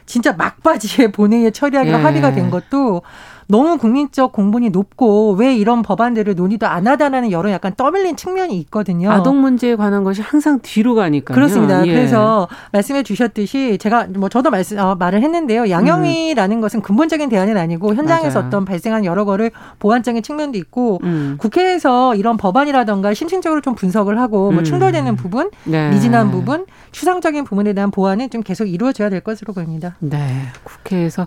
[0.06, 2.02] 진짜 막바지에 본회의에 처리하기로 예.
[2.02, 3.02] 합의가 된 것도
[3.46, 9.10] 너무 국민적 공분이 높고 왜 이런 법안들을 논의도 안 하다라는 여러 약간 떠밀린 측면이 있거든요.
[9.10, 11.34] 아동 문제에 관한 것이 항상 뒤로 가니까요.
[11.34, 11.86] 그렇습니다.
[11.86, 11.92] 예.
[11.92, 15.70] 그래서 말씀해 주셨듯이 제가 뭐 저도 말씀 어, 말을 했는데요.
[15.70, 16.60] 양형이라는 음.
[16.60, 18.46] 것은 근본적인 대안은 아니고 현장에서 맞아요.
[18.46, 21.36] 어떤 발생한 여러 거를 보완적인 측면도 있고 음.
[21.38, 24.64] 국회에서 이런 법안이라던가 심층적으로 좀 분석을 하고 뭐 음.
[24.64, 25.90] 충돌되는 부분, 네.
[25.90, 29.96] 미진한 부분, 추상적인 부분에 대한 보완은 좀 계속 이루어져야 될 것으로 보입니다.
[30.00, 30.18] 네.
[30.62, 31.26] 국회에서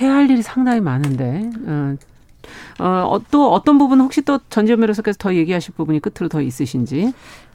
[0.00, 1.50] 해야 할 일이 상당히 많은데.
[1.66, 1.96] 어,
[2.80, 7.12] 어, 또 어떤 부분 혹시 또 전지현 변호사께서 더 얘기하실 부분이 끝으로 더 있으신지.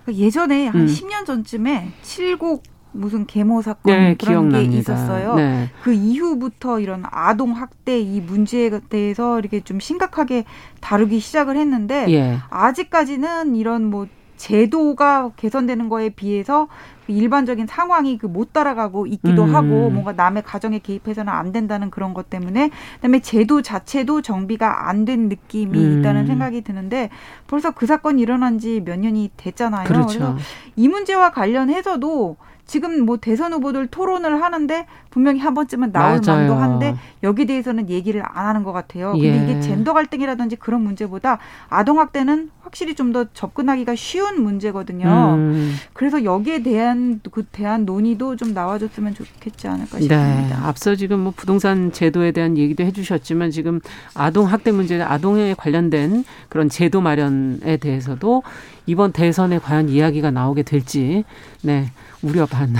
[0.07, 0.85] 예전에 한 음.
[0.87, 4.71] 10년 전쯤에 칠곡 무슨 계모 사건 네, 그런 기억납니다.
[4.71, 5.35] 게 있었어요.
[5.35, 5.69] 네.
[5.83, 10.45] 그 이후부터 이런 아동 학대 이 문제에 대해서 이렇게 좀 심각하게
[10.79, 12.37] 다루기 시작을 했는데 예.
[12.49, 16.67] 아직까지는 이런 뭐 제도가 개선되는 거에 비해서
[17.05, 19.55] 그 일반적인 상황이 그 못 따라가고 있기도 음.
[19.55, 25.05] 하고 뭔가 남의 가정에 개입해서는 안 된다는 그런 것 때문에 그다음에 제도 자체도 정비가 안
[25.05, 25.99] 된 느낌이 음.
[25.99, 27.09] 있다는 생각이 드는데
[27.47, 29.87] 벌써 그 사건이 일어난 지 몇 년이 됐잖아요.
[29.87, 30.07] 그렇죠.
[30.07, 30.37] 그래서
[30.75, 36.49] 이 문제와 관련해서도 지금 뭐 대선 후보들 토론을 하는데 분명히 한 번쯤은 나올 맞아요.
[36.49, 39.13] 만도 한데 여기 대해서는 얘기를 안 하는 것 같아요.
[39.13, 39.43] 근데 예.
[39.43, 41.37] 이게 젠더 갈등이라든지 그런 문제보다
[41.69, 45.35] 아동 학대는 확실히 좀 더 접근하기가 쉬운 문제거든요.
[45.37, 45.75] 음.
[45.93, 50.17] 그래서 여기에 대한 그 대한 논의도 좀 나와줬으면 좋겠지 않을까 싶습니다.
[50.17, 50.53] 네.
[50.61, 53.79] 앞서 지금 뭐 부동산 제도에 대한 얘기도 해주셨지만 지금
[54.13, 58.43] 아동 학대 문제, 아동에 관련된 그런 제도 마련에 대해서도
[58.87, 61.23] 이번 대선에 과연 이야기가 나오게 될지
[61.61, 62.75] 네 우려 반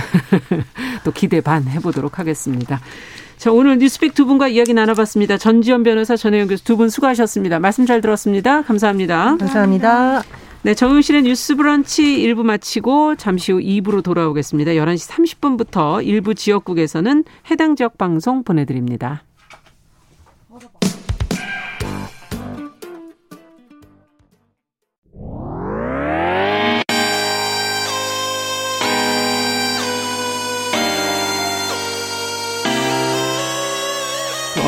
[1.04, 2.80] 또 기대 반 해보도록 하겠습니다.
[3.38, 5.38] 자, 오늘 뉴스픽 두 분과 이야기 나눠봤습니다.
[5.38, 7.60] 전지현 변호사, 전혜영 교수 두 분 수고하셨습니다.
[7.60, 8.62] 말씀 잘 들었습니다.
[8.62, 9.36] 감사합니다.
[9.38, 10.22] 감사합니다.
[10.62, 14.72] 네, 정용실의 뉴스 브런치 1부 마치고 잠시 후 2부로 돌아오겠습니다.
[14.72, 19.22] 11시 30분부터 일부 지역국에서는 해당 지역 방송 보내드립니다.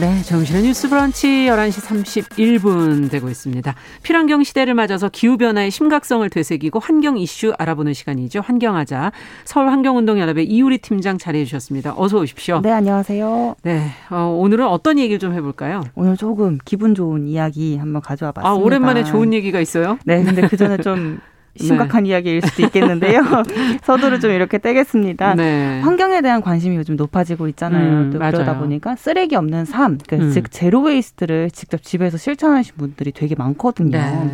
[0.00, 3.74] 네, 정신의 뉴스 브런치 11시 31분 되고 있습니다.
[4.02, 8.40] 필환경 시대를 맞아서 기후변화의 심각성을 되새기고 환경 이슈 알아보는 시간이죠.
[8.40, 9.12] 환경하자.
[9.44, 11.92] 서울환경운동연합의 이우리 팀장 자리해 주셨습니다.
[11.94, 12.62] 어서 오십시오.
[12.62, 13.56] 네, 안녕하세요.
[13.64, 15.82] 네, 어, 오늘은 어떤 얘기를 좀 해볼까요?
[15.94, 18.48] 오늘 조금 기분 좋은 이야기 한번 가져와 봤습니다.
[18.48, 19.98] 아, 오랜만에 좋은 얘기가 있어요?
[20.06, 21.20] 네, 근데 그 전에 좀
[21.56, 22.10] 심각한 네.
[22.10, 23.22] 이야기일 수도 있겠는데요.
[23.84, 25.34] 서두를 좀 이렇게 떼겠습니다.
[25.34, 25.80] 네.
[25.80, 27.90] 환경에 대한 관심이 요즘 높아지고 있잖아요.
[27.90, 30.30] 음, 또 그러다 보니까 쓰레기 없는 삶, 그 음.
[30.30, 33.90] 즉 제로 웨이스트를 직접 집에서 실천하신 분들이 되게 많거든요.
[33.90, 34.30] 네.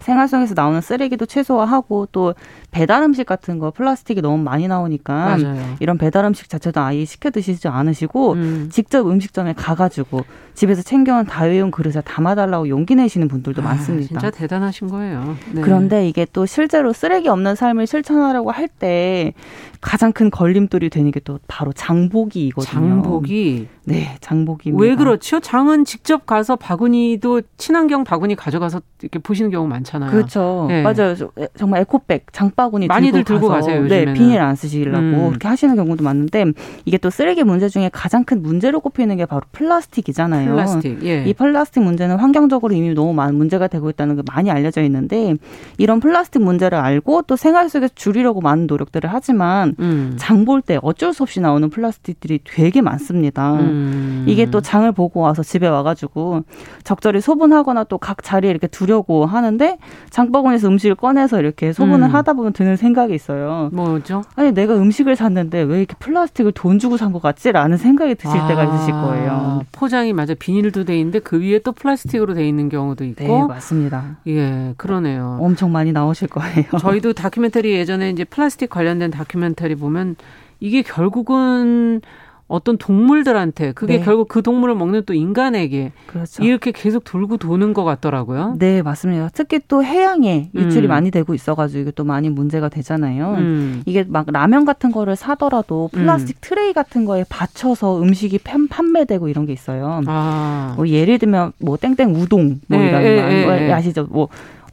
[0.00, 2.34] 생활 속에서 나오는 쓰레기도 최소화하고 또
[2.70, 5.76] 배달 음식 같은 거 플라스틱이 너무 많이 나오니까 맞아요.
[5.80, 8.68] 이런 배달 음식 자체도 아예 시켜 드시지 않으시고 음.
[8.70, 10.20] 직접 음식점에 가가지고
[10.54, 14.08] 집에서 챙겨온 다회용 그릇에 담아달라고 용기 내시는 분들도 아, 많습니다.
[14.08, 15.36] 진짜 대단하신 거예요.
[15.52, 15.60] 네.
[15.62, 19.32] 그런데 이게 또 실제로 쓰레기 없는 삶을 실천하려고 할 때
[19.80, 22.64] 가장 큰 걸림돌이 되는 게 또 바로 장보기이거든요.
[22.70, 23.66] 장보기.
[23.84, 24.82] 네, 장보기입니다.
[24.82, 25.40] 왜 그렇죠?
[25.40, 29.97] 장은 직접 가서 바구니도 친환경 바구니 가져가서 이렇게 보시는 경우 많잖아요.
[30.06, 30.66] 그렇죠.
[30.68, 30.82] 네.
[30.82, 31.14] 맞아요.
[31.56, 33.82] 정말 에코백, 장바구니 많이들 들고, 들고 가세요.
[33.82, 34.12] 요즘에는.
[34.12, 35.28] 네, 비닐 안 쓰시려고 음.
[35.28, 36.46] 그렇게 하시는 경우도 많은데
[36.84, 40.50] 이게 또 쓰레기 문제 중에 가장 큰 문제로 꼽히는 게 바로 플라스틱이잖아요.
[40.52, 41.04] 플라스틱.
[41.04, 41.24] 예.
[41.24, 45.34] 이 플라스틱 문제는 환경적으로 이미 너무 많은 문제가 되고 있다는 게 많이 알려져 있는데
[45.78, 50.14] 이런 플라스틱 문제를 알고 또 생활 속에서 줄이려고 많은 노력들을 하지만 음.
[50.16, 53.54] 장볼 때 어쩔 수 없이 나오는 플라스틱들이 되게 많습니다.
[53.54, 54.24] 음.
[54.26, 56.42] 이게 또 장을 보고 와서 집에 와가지고
[56.84, 59.77] 적절히 소분하거나 또 각 자리에 이렇게 두려고 하는데
[60.10, 62.14] 장바구니에서 음식을 꺼내서 이렇게 소분을 음.
[62.14, 63.70] 하다 보면 드는 생각이 있어요.
[63.72, 64.22] 뭐죠?
[64.36, 68.46] 아니 내가 음식을 샀는데 왜 이렇게 플라스틱을 돈 주고 산 것 같지?라는 생각이 드실 아.
[68.48, 69.62] 때가 있으실 거예요.
[69.72, 73.24] 포장이 맞아 비닐도 돼 있는데 그 위에 또 플라스틱으로 돼 있는 경우도 있고.
[73.24, 74.16] 네 맞습니다.
[74.26, 75.38] 예 그러네요.
[75.40, 76.64] 엄청 많이 나오실 거예요.
[76.80, 80.16] 저희도 다큐멘터리 예전에 이제 플라스틱 관련된 다큐멘터리 보면
[80.60, 82.00] 이게 결국은
[82.48, 84.04] 어떤 동물들한테 그게 네.
[84.04, 86.42] 결국 그 동물을 먹는 또 인간에게 그렇죠.
[86.42, 88.56] 이렇게 계속 돌고 도는 것 같더라고요.
[88.58, 89.28] 네, 맞습니다.
[89.34, 90.88] 특히 또 해양에 유출이 음.
[90.88, 93.34] 많이 되고 있어가지고 이게 또 많이 문제가 되잖아요.
[93.38, 93.82] 음.
[93.84, 96.38] 이게 막 라면 같은 거를 사더라도 플라스틱 음.
[96.40, 100.00] 트레이 같은 거에 받쳐서 음식이 판매되고 이런 게 있어요.
[100.06, 100.72] 아.
[100.76, 103.08] 뭐 예를 들면 뭐 땡땡 우동 뭐 네, 이런 거
[103.52, 104.06] 네, 네, 아시죠?
[104.08, 104.28] 뭐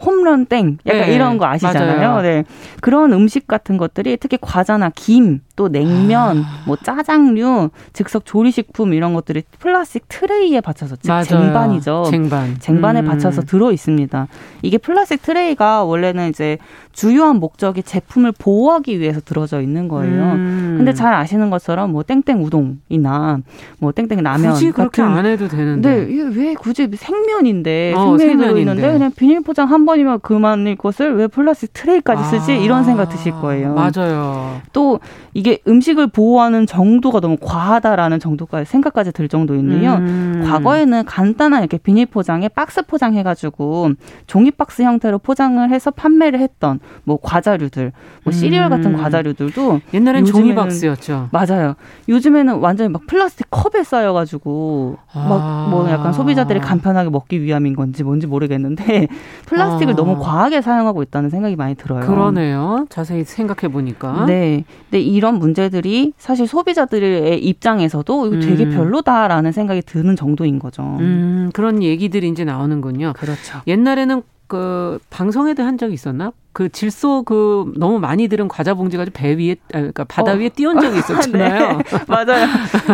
[0.06, 2.10] 홈런 땡 약간 네, 이런 거 아시잖아요.
[2.10, 2.22] 맞아요.
[2.22, 2.44] 네.
[2.82, 6.64] 그런 음식 같은 것들이 특히 과자나 김, 또 냉면, 아.
[6.66, 11.24] 뭐 짜장류, 즉석 조리식품 이런 것들이 플라스틱 트레이에 받쳐서 즉 맞아요.
[11.24, 12.04] 쟁반이죠.
[12.10, 12.60] 쟁반.
[12.60, 13.06] 쟁반에 음.
[13.06, 14.28] 받쳐서 들어 있습니다.
[14.64, 16.58] 이게 플라스틱 트레이가 원래는 이제
[16.92, 20.24] 주요한 목적이 제품을 보호하기 위해서 들어져 있는 거예요.
[20.34, 20.76] 음.
[20.78, 23.40] 근데 잘 아시는 것처럼 뭐 땡땡 우동이나
[23.80, 26.06] 뭐 땡땡 라면 굳이 그렇게 같은 안 해도 되는데.
[26.06, 31.28] 네, 왜 굳이 생면인데 어, 생면이 들어있는데 그냥 비닐 포장 한 번이면 그만일 것을 왜
[31.28, 32.56] 플라스틱 트레이까지 쓰지 아.
[32.56, 33.74] 이런 생각 드실 거예요.
[33.74, 34.62] 맞아요.
[34.74, 35.00] 또
[35.36, 39.94] 이게 음식을 보호하는 정도가 너무 과하다라는 정도까지 생각까지 들 정도인데요.
[39.94, 40.44] 음.
[40.44, 43.92] 과거에는 간단한 이렇게 비닐 포장에 박스 포장해가지고
[44.26, 47.92] 종이 박스 형태로 포장을 해서 판매를 했던 뭐 과자류들,
[48.24, 48.98] 뭐 시리얼 같은 음.
[48.98, 51.30] 과자류들도 옛날엔 종이 박스였죠.
[51.32, 51.76] 맞아요.
[52.10, 55.68] 요즘에는 완전히 막 플라스틱 컵에 싸여가지고 아.
[55.70, 59.08] 막 뭐 약간 소비자들이 간편하게 먹기 위함인 건지 뭔지 모르겠는데
[59.46, 59.96] 플라스틱을 아.
[59.96, 62.00] 너무 과하게 사용하고 있다는 생각이 많이 들어요.
[62.00, 62.88] 그러네요.
[62.90, 64.26] 자세히 생각해 보니까.
[64.26, 64.64] 네.
[64.90, 68.72] 근데 이런 문제들이 사실 소비자들의 입장에서도 이거 되게 음.
[68.72, 70.84] 별로다라는 생각이 드는 정도인 거죠.
[71.00, 73.14] 음, 그런 얘기들이 이제 나오는군요.
[73.16, 73.62] 그렇죠.
[73.68, 76.32] 옛날에는 그 방송에도 한 적이 있었나?
[76.54, 80.36] 그 질소 그 너무 많이 들은 과자 봉지 가지고 배 위에 아, 그러니까 바다 어.
[80.36, 81.78] 위에 띄운 적이 있었잖아요.
[81.84, 82.48] 네, 맞아요.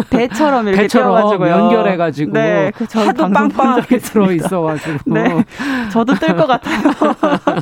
[0.10, 4.98] 배처럼 이렇게 배처럼 연결해 가지고 네, 그 하도 빵빵하게 들어 있어 가지고.
[5.14, 5.44] 네.
[5.92, 6.82] 저도 뜰 것 같아요.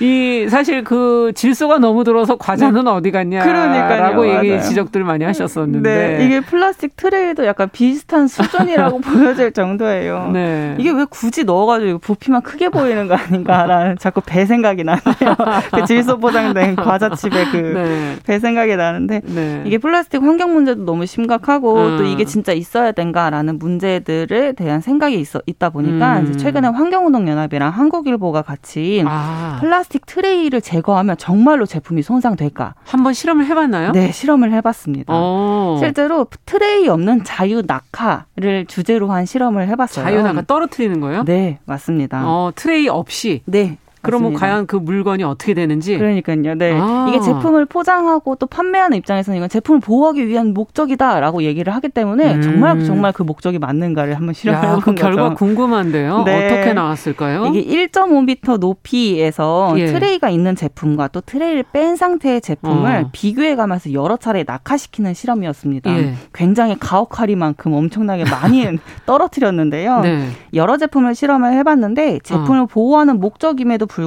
[0.00, 2.90] 이 사실 그 질소가 너무 들어서 과자는 네.
[2.90, 4.62] 어디 갔냐라고 얘기 맞아요.
[4.62, 6.24] 지적들 많이 하셨었는데 네.
[6.24, 10.30] 이게 플라스틱 트레이도 약간 비슷한 수준이라고 보여질 정도예요.
[10.32, 10.76] 네.
[10.78, 15.36] 이게 왜 굳이 넣어가지고 부피만 크게 보이는 거 아닌가라는 자꾸 배 생각이 나네요.
[15.72, 18.38] 그 질소 포장된 과자칩의 그배 네.
[18.38, 19.62] 생각이 나는데 네.
[19.66, 21.96] 이게 플라스틱 환경 문제도 너무 심각하고 음.
[21.98, 26.36] 또 이게 진짜 있어야 된가라는 문제들에 대한 생각이 있어 있다 보니까 음.
[26.36, 29.58] 최근에 환경운동연합이랑 한국일보가 같이 아.
[29.60, 32.74] 플라스틱 플라스틱 트레이를 제거하면 정말로 제품이 손상될까?
[32.84, 33.92] 한번 실험을 해봤나요?
[33.92, 35.12] 네, 실험을 해봤습니다.
[35.12, 35.16] 오.
[35.16, 35.76] 어.
[35.80, 40.04] 실제로 트레이 없는 자유 낙하를 주제로 한 실험을 해봤어요.
[40.04, 41.24] 자유 낙하 떨어뜨리는 거요?
[41.24, 42.22] 네, 맞습니다.
[42.24, 43.42] 어, 트레이 없이.
[43.46, 45.98] 네, 그러면 과연 그 물건이 어떻게 되는지.
[45.98, 46.54] 그러니까요.
[46.56, 46.78] 네.
[46.80, 47.06] 아.
[47.08, 52.42] 이게 제품을 포장하고 또 판매하는 입장에서는 이건 제품을 보호하기 위한 목적이다라고 얘기를 하기 때문에 음.
[52.42, 56.22] 정말 정말 그 목적이 맞는가를 한번 실험해 본 그 결과 궁금한데요.
[56.24, 56.46] 네.
[56.46, 57.46] 어떻게 나왔을까요?
[57.46, 59.86] 이게 1.5m 높이에서 예.
[59.86, 63.08] 트레이가 있는 제품과 또 트레이를 뺀 상태의 제품을 어.
[63.12, 65.98] 비교해 가면서 여러 차례 낙하시키는 실험이었습니다.
[65.98, 66.14] 예.
[66.32, 68.66] 굉장히 가혹하리만큼 엄청나게 많이
[69.06, 70.00] 떨어뜨렸는데요.
[70.00, 70.28] 네.
[70.54, 72.66] 여러 제품을 실험을 해봤는데 제품을 어.
[72.66, 73.97] 보호하는 목적임에도 불구하고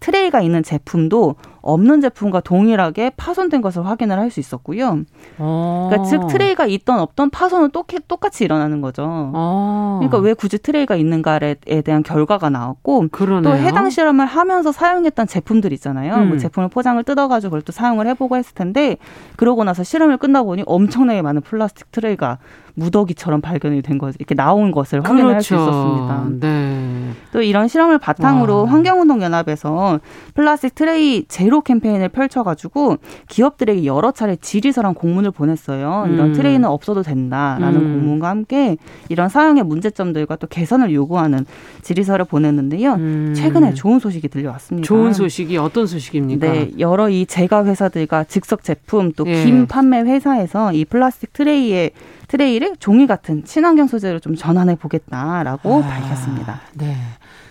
[0.00, 5.00] 트레이가 있는 제품도 없는 제품과 동일하게 파손된 것을 확인을 할 수 있었고요.
[5.38, 5.88] 어.
[5.90, 7.70] 그러니까 즉 트레이가 있던 없던 파손은
[8.06, 9.04] 똑같이 일어나는 거죠.
[9.06, 9.96] 어.
[9.98, 13.52] 그러니까 왜 굳이 트레이가 있는가에 대한 결과가 나왔고 그러네요.
[13.52, 16.14] 또 해당 실험을 하면서 사용했던 제품들 있잖아요.
[16.14, 16.28] 뭐 음.
[16.28, 18.98] 뭐 제품을 포장을 뜯어가지고 그걸 또 사용을 해보고 했을 텐데
[19.34, 22.38] 그러고 나서 실험을 끝나고 보니 엄청나게 많은 플라스틱 트레이가
[22.74, 25.42] 무더기처럼 발견이 된 것, 이렇게 나온 것을 확인할 그렇죠.
[25.42, 26.26] 수 있었습니다.
[26.40, 27.10] 네.
[27.32, 29.98] 또 이런 실험을 바탕으로 환경운동연합에서
[30.34, 36.04] 플라스틱 트레이 제로 캠페인을 펼쳐가지고 기업들에게 여러 차례 질의서랑 공문을 보냈어요.
[36.06, 36.14] 음.
[36.14, 37.94] 이런 트레이는 없어도 된다라는 음.
[37.94, 38.76] 공문과 함께
[39.08, 41.44] 이런 사용의 문제점들과 또 개선을 요구하는
[41.82, 42.92] 질의서를 보냈는데요.
[42.94, 43.32] 음.
[43.34, 44.86] 최근에 좋은 소식이 들려왔습니다.
[44.86, 46.46] 좋은 소식이 어떤 소식입니까?
[46.46, 49.66] 네, 여러 이 제가 회사들과 즉석 제품 또 김 예.
[49.66, 51.90] 판매 회사에서 이 플라스틱 트레이에
[52.28, 56.60] 트레이를 종이 같은 친환경 소재로 좀 전환해 보겠다라고 아, 밝혔습니다.
[56.74, 56.96] 네.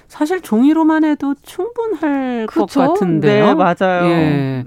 [0.09, 2.65] 사실 종이로만 해도 충분할 그쵸?
[2.65, 3.45] 것 같은데요.
[3.45, 4.09] 네, 맞아요.
[4.09, 4.65] 예.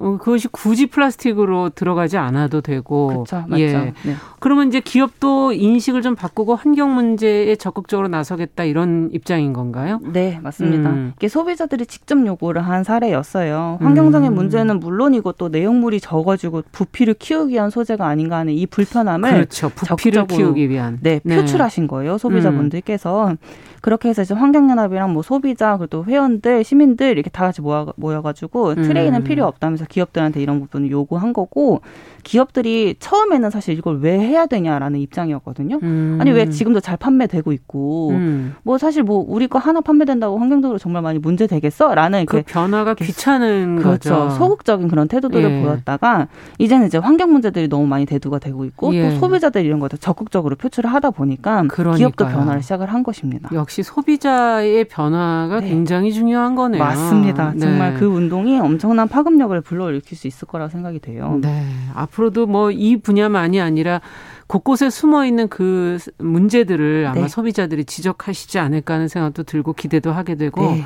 [0.00, 3.08] 어, 그것이 굳이 플라스틱으로 들어가지 않아도 되고.
[3.08, 3.44] 그렇죠.
[3.46, 3.62] 맞죠.
[3.62, 3.92] 예.
[4.02, 4.14] 네.
[4.38, 10.00] 그러면 이제 기업도 인식을 좀 바꾸고 환경 문제에 적극적으로 나서겠다 이런 입장인 건가요?
[10.02, 10.88] 네, 맞습니다.
[10.88, 11.12] 음.
[11.16, 13.78] 이게 소비자들이 직접 요구를 한 사례였어요.
[13.82, 14.34] 환경적인 음.
[14.34, 19.68] 문제는 물론이고 또 내용물이 적어지고 부피를 키우기 위한 소재가 아닌가 하는 이 불편함을 그렇죠.
[19.68, 21.36] 부피를 키우기 위한 네, 네.
[21.36, 22.16] 표출하신 거예요.
[22.16, 23.28] 소비자분들께서.
[23.32, 23.36] 음.
[23.80, 29.20] 그렇게 해서 이제 환경연합이랑 뭐 소비자 그리고 회원들 시민들 이렇게 다 같이 모여 모여가지고 트레이는
[29.20, 29.24] 음.
[29.24, 31.82] 필요 없다면서 기업들한테 이런 부분을 요구한 거고
[32.22, 35.78] 기업들이 처음에는 사실 이걸 왜 해야 되냐라는 입장이었거든요.
[35.82, 36.18] 음.
[36.20, 38.54] 아니 왜 지금도 잘 판매되고 있고 음.
[38.62, 43.76] 뭐 사실 뭐 우리 거 하나 판매된다고 환경적으로 정말 많이 문제 되겠어라는 그 변화가 귀찮은
[43.76, 44.10] 그렇죠.
[44.10, 44.30] 거죠.
[44.30, 45.62] 소극적인 그런 태도들을 예.
[45.62, 49.10] 보였다가 이제는 이제 환경 문제들이 너무 많이 대두가 되고 있고 예.
[49.10, 51.96] 또 소비자들 이런 것들 적극적으로 표출을 하다 보니까 그러니까요.
[51.96, 53.48] 기업도 변화를 시작을 한 것입니다.
[53.52, 55.68] 역시 소비자의 변화가 네.
[55.68, 56.82] 굉장히 중요한 거네요.
[56.82, 57.54] 맞습니다.
[57.58, 58.00] 정말 네.
[58.00, 61.38] 그 운동이 엄청난 파급력을 불러 일으킬 수 있을 거라고 생각이 돼요.
[61.40, 61.64] 네.
[61.94, 64.00] 앞으로도 뭐 이 분야만이 아니라
[64.46, 67.28] 곳곳에 숨어 있는 그 문제들을 아마 네.
[67.28, 70.84] 소비자들이 지적하시지 않을까 하는 생각도 들고 기대도 하게 되고 네.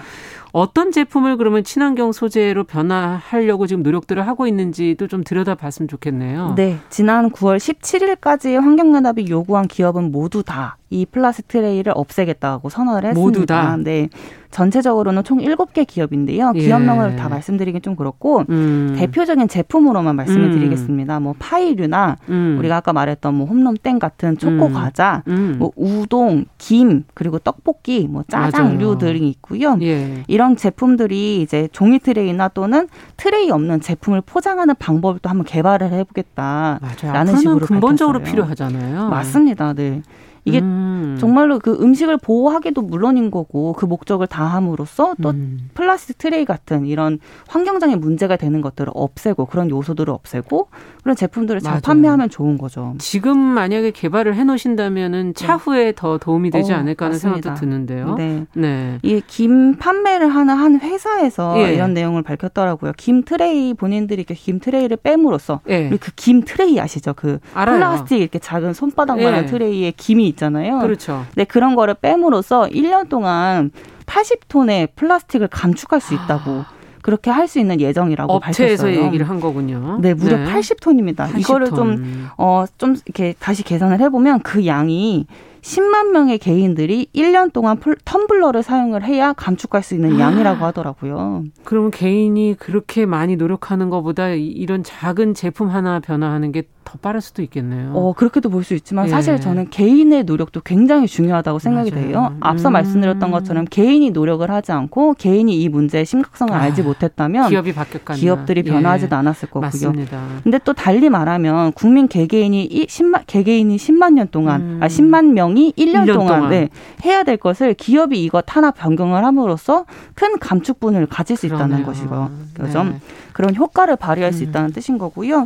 [0.53, 6.55] 어떤 제품을 그러면 친환경 소재로 변화하려고 지금 노력들을 하고 있는지도 좀 들여다봤으면 좋겠네요.
[6.57, 13.21] 네, 지난 9월 17일까지 환경연합이 요구한 기업은 모두 다 이 플라스틱 트레이를 없애겠다고 선언을 했습니다.
[13.21, 13.77] 모두 다.
[13.77, 14.09] 네.
[14.53, 16.53] 전체적으로는 총 7개 기업인데요.
[16.55, 16.61] 예.
[16.61, 18.95] 기업명을 다 말씀드리긴 좀 그렇고 음.
[18.97, 20.53] 대표적인 제품으로만 말씀을 음.
[20.53, 21.19] 드리겠습니다.
[21.19, 22.57] 뭐 파이류나 음.
[22.61, 24.73] 우리가 아까 말했던 뭐 홈런땡 같은 초코 음.
[24.73, 25.57] 과자, 음.
[25.59, 29.77] 뭐 우동, 김 그리고 떡볶이, 뭐 짜장류 등이 있고요.
[29.83, 30.23] 예.
[30.29, 37.37] 이런 제품들이 이제 종이 트레이나 또는 트레이 없는 제품을 포장하는 방법을 또 한번 개발을 해보겠다라는
[37.39, 38.31] 식으로 근본적으로 밝혔어요.
[38.31, 39.09] 필요하잖아요.
[39.09, 39.73] 맞습니다.
[39.73, 40.01] 네.
[40.45, 41.17] 이게 음.
[41.19, 45.71] 정말로 그 음식을 보호하기도 물론인 거고 그 목적을 다함으로써 또 음.
[45.75, 50.69] 플라스틱 트레이 같은 이런 환경적인 문제가 되는 것들을 없애고 그런 요소들을 없애고
[51.03, 51.81] 그런 제품들을 잘 맞아요.
[51.83, 52.95] 판매하면 좋은 거죠.
[52.99, 55.33] 지금 만약에 개발을 해 놓으신다면은 네.
[55.35, 55.93] 차후에 네.
[55.97, 57.41] 더 도움이 되지 어, 않을까 하는 맞습니다.
[57.43, 58.15] 생각도 드는데요.
[58.17, 58.47] 네.
[58.55, 58.99] 네.
[59.03, 61.75] 이 김 판매를 하는 한 회사에서 예.
[61.75, 62.93] 이런 내용을 밝혔더라고요.
[62.97, 65.89] 김 트레이 본인들이 이렇게 김 트레이를 뺌으로써 예.
[65.91, 67.15] 그 김 트레이 아시죠?
[67.15, 67.77] 그 알아요.
[67.77, 69.47] 플라스틱 이렇게 작은 손바닥만한 예.
[69.47, 70.79] 트레이에 김이 있잖아요.
[70.81, 71.25] 그렇죠.
[71.35, 73.71] 네, 그런 거를 뺌으로써 1년 동안
[74.07, 76.65] 80톤의 플라스틱을 감축할 수 있다고
[77.03, 79.07] 그렇게 할 수 있는 예정이라고 업체에서 밝혔어요.
[79.07, 79.99] 얘기를 한 거군요.
[80.01, 80.45] 네, 무려 네.
[80.47, 81.29] 80톤입니다.
[81.29, 81.41] 80톤.
[81.41, 85.27] 이거를 좀, 어, 좀 이렇게 다시 계산을 해 보면 그 양이
[85.61, 91.45] 10만 명의 개인들이 1년 동안 텀블러를 사용을 해야 감축할 수 있는 양이라고 하더라고요.
[91.65, 97.43] 그러면 개인이 그렇게 많이 노력하는 것보다 이런 작은 제품 하나 변화하는 게 더 빠를 수도
[97.43, 97.93] 있겠네요.
[97.95, 99.11] 어, 그렇게도 볼 수 있지만 예.
[99.11, 102.05] 사실 저는 개인의 노력도 굉장히 중요하다고 생각이 맞아요.
[102.07, 102.37] 돼요.
[102.41, 102.73] 앞서 음.
[102.73, 108.19] 말씀드렸던 것처럼 개인이 노력을 하지 않고 개인이 이 문제의 심각성을 아, 알지 못했다면 기업이 바뀌었겠나.
[108.19, 108.71] 기업들이 예.
[108.71, 109.19] 변화하지도 예.
[109.19, 109.67] 않았을 거고요.
[109.67, 110.23] 맞습니다.
[110.43, 114.79] 근데 또 달리 말하면 국민 개개인이 10만 개개인이 10만 년 동안 음.
[114.83, 116.51] 아 10만 명이 1년, 1년 동안, 동안.
[116.51, 116.69] 네,
[117.05, 121.67] 해야 될 것을 기업이 이것 하나 변경을 함으로써 큰 감축분을 가질 수 그러네요.
[121.67, 122.31] 있다는 것이고요.
[122.61, 123.01] 네.
[123.33, 124.33] 그런 효과를 발휘할 음.
[124.33, 125.45] 수 있다는 뜻인 거고요.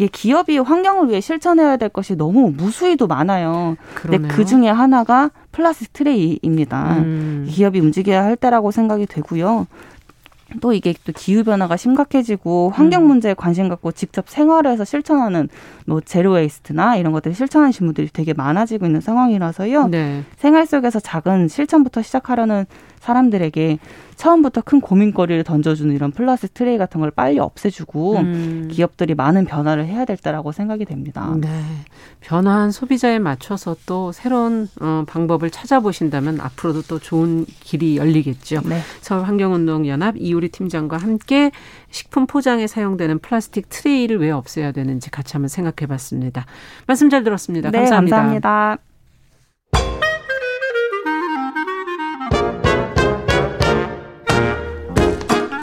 [0.00, 0.02] 음.
[0.02, 3.76] 이게 기업이 환경을 위해 실천해야 될 것이 너무 무수히도 많아요.
[3.94, 4.22] 그러네요.
[4.22, 6.96] 근데 그 중에 하나가 플라스틱 트레이입니다.
[6.98, 7.46] 음.
[7.50, 9.66] 기업이 움직여야 할 때라고 생각이 되고요.
[10.60, 13.08] 또 이게 또 기후 변화가 심각해지고 환경 음.
[13.08, 15.48] 문제에 관심 갖고 직접 생활에서 실천하는
[15.86, 19.88] 뭐 zero waste나 이런 것들을 실천하시는 분들이 되게 많아지고 있는 상황이라서요.
[19.88, 20.24] 네.
[20.36, 22.66] 생활 속에서 작은 실천부터 시작하려는
[22.98, 23.78] 사람들에게
[24.16, 28.68] 처음부터 큰 고민거리를 던져주는 이런 플라스틱 트레이 같은 걸 빨리 없애주고 음.
[28.70, 31.34] 기업들이 많은 변화를 해야 될 때라고 생각이 됩니다.
[31.40, 31.48] 네.
[32.20, 38.60] 변화한 소비자에 맞춰서 또 새로운 어, 방법을 찾아보신다면 앞으로도 또 좋은 길이 열리겠죠.
[38.68, 38.80] 네.
[39.00, 41.50] 서울환경운동연합 이우리 팀장과 함께
[41.90, 46.46] 식품 포장에 사용되는 플라스틱 트레이를 왜 없애야 되는지 같이 한번 생각해 봤습니다.
[46.86, 47.70] 말씀 잘 들었습니다.
[47.70, 48.16] 네, 감사합니다.
[48.16, 48.78] 감사합니다.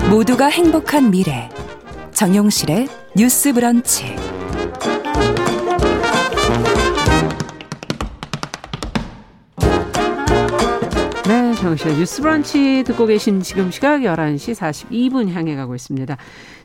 [0.09, 1.49] 모두가 행복한 미래
[2.13, 4.15] 정용실의 뉴스 브런치
[11.67, 16.15] 정실의 뉴스 브런치 듣고 계신 지금 시각 11시 42분 향해 가고 있습니다.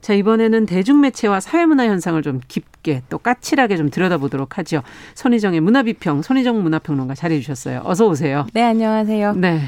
[0.00, 4.84] 자, 이번에는 대중매체와 사회문화 현상을 좀 깊게 또 까칠하게 좀 들여다보도록 하죠.
[5.16, 7.80] 손희정의 문화비평, 손희정 문화평론가 자리해 주셨어요.
[7.84, 8.46] 어서 오세요.
[8.52, 9.34] 네, 안녕하세요.
[9.34, 9.62] 네.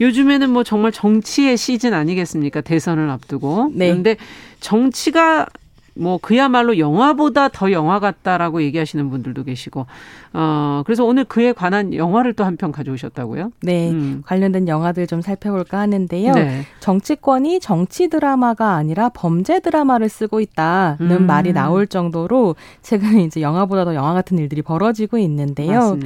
[0.00, 2.60] 요즘에는 뭐 정말 정치의 시즌 아니겠습니까?
[2.60, 3.70] 대선을 앞두고.
[3.72, 3.86] 네.
[3.86, 4.16] 그런데
[4.58, 5.46] 정치가
[5.94, 9.86] 뭐 그야말로 영화보다 더 영화 같다라고 얘기하시는 분들도 계시고
[10.34, 13.50] 어 그래서 오늘 그에 관한 영화를 또 한 편 가져오셨다고요?
[13.62, 14.22] 네, 음.
[14.26, 16.34] 관련된 영화들 좀 살펴볼까 하는데요.
[16.34, 16.62] 네.
[16.80, 21.26] 정치권이 정치 드라마가 아니라 범죄 드라마를 쓰고 있다는 음.
[21.26, 25.98] 말이 나올 정도로 최근 이제 영화보다 더 영화 같은 일들이 벌어지고 있는데요.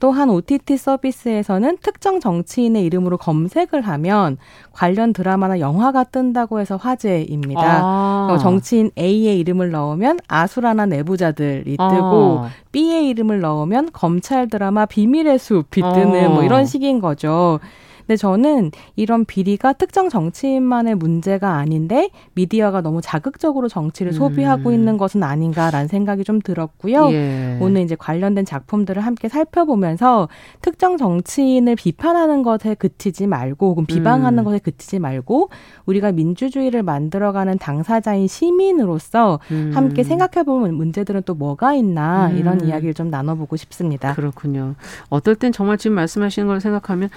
[0.00, 4.36] 또한 OTT 서비스에서는 특정 정치인의 이름으로 검색을 하면
[4.72, 7.80] 관련 드라마나 영화가 뜬다고 해서 화제입니다.
[7.82, 8.38] 아.
[8.40, 12.50] 정치인 A의 이름을 넣으면 아수라나 내부자들이 뜨고 아.
[12.72, 16.28] B의 이름을 넣으면 검찰 드라마 비밀의 숲이 뜨는 어.
[16.30, 17.60] 뭐 이런 식인 거죠.
[18.06, 24.14] 근데 저는 이런 비리가 특정 정치인만의 문제가 아닌데 미디어가 너무 자극적으로 정치를 음.
[24.14, 27.10] 소비하고 있는 것은 아닌가라는 생각이 좀 들었고요.
[27.12, 27.58] 예.
[27.60, 30.28] 오늘 이제 관련된 작품들을 함께 살펴보면서
[30.60, 34.44] 특정 정치인을 비판하는 것에 그치지 말고 혹은 비방하는 음.
[34.44, 35.50] 것에 그치지 말고
[35.86, 39.72] 우리가 민주주의를 만들어가는 당사자인 시민으로서 음.
[39.74, 42.36] 함께 생각해보는 문제들은 또 뭐가 있나 음.
[42.36, 44.14] 이런 이야기를 좀 나눠보고 싶습니다.
[44.14, 44.74] 그렇군요.
[45.08, 47.10] 어떨 땐 정말 지금 말씀하시는 걸 생각하면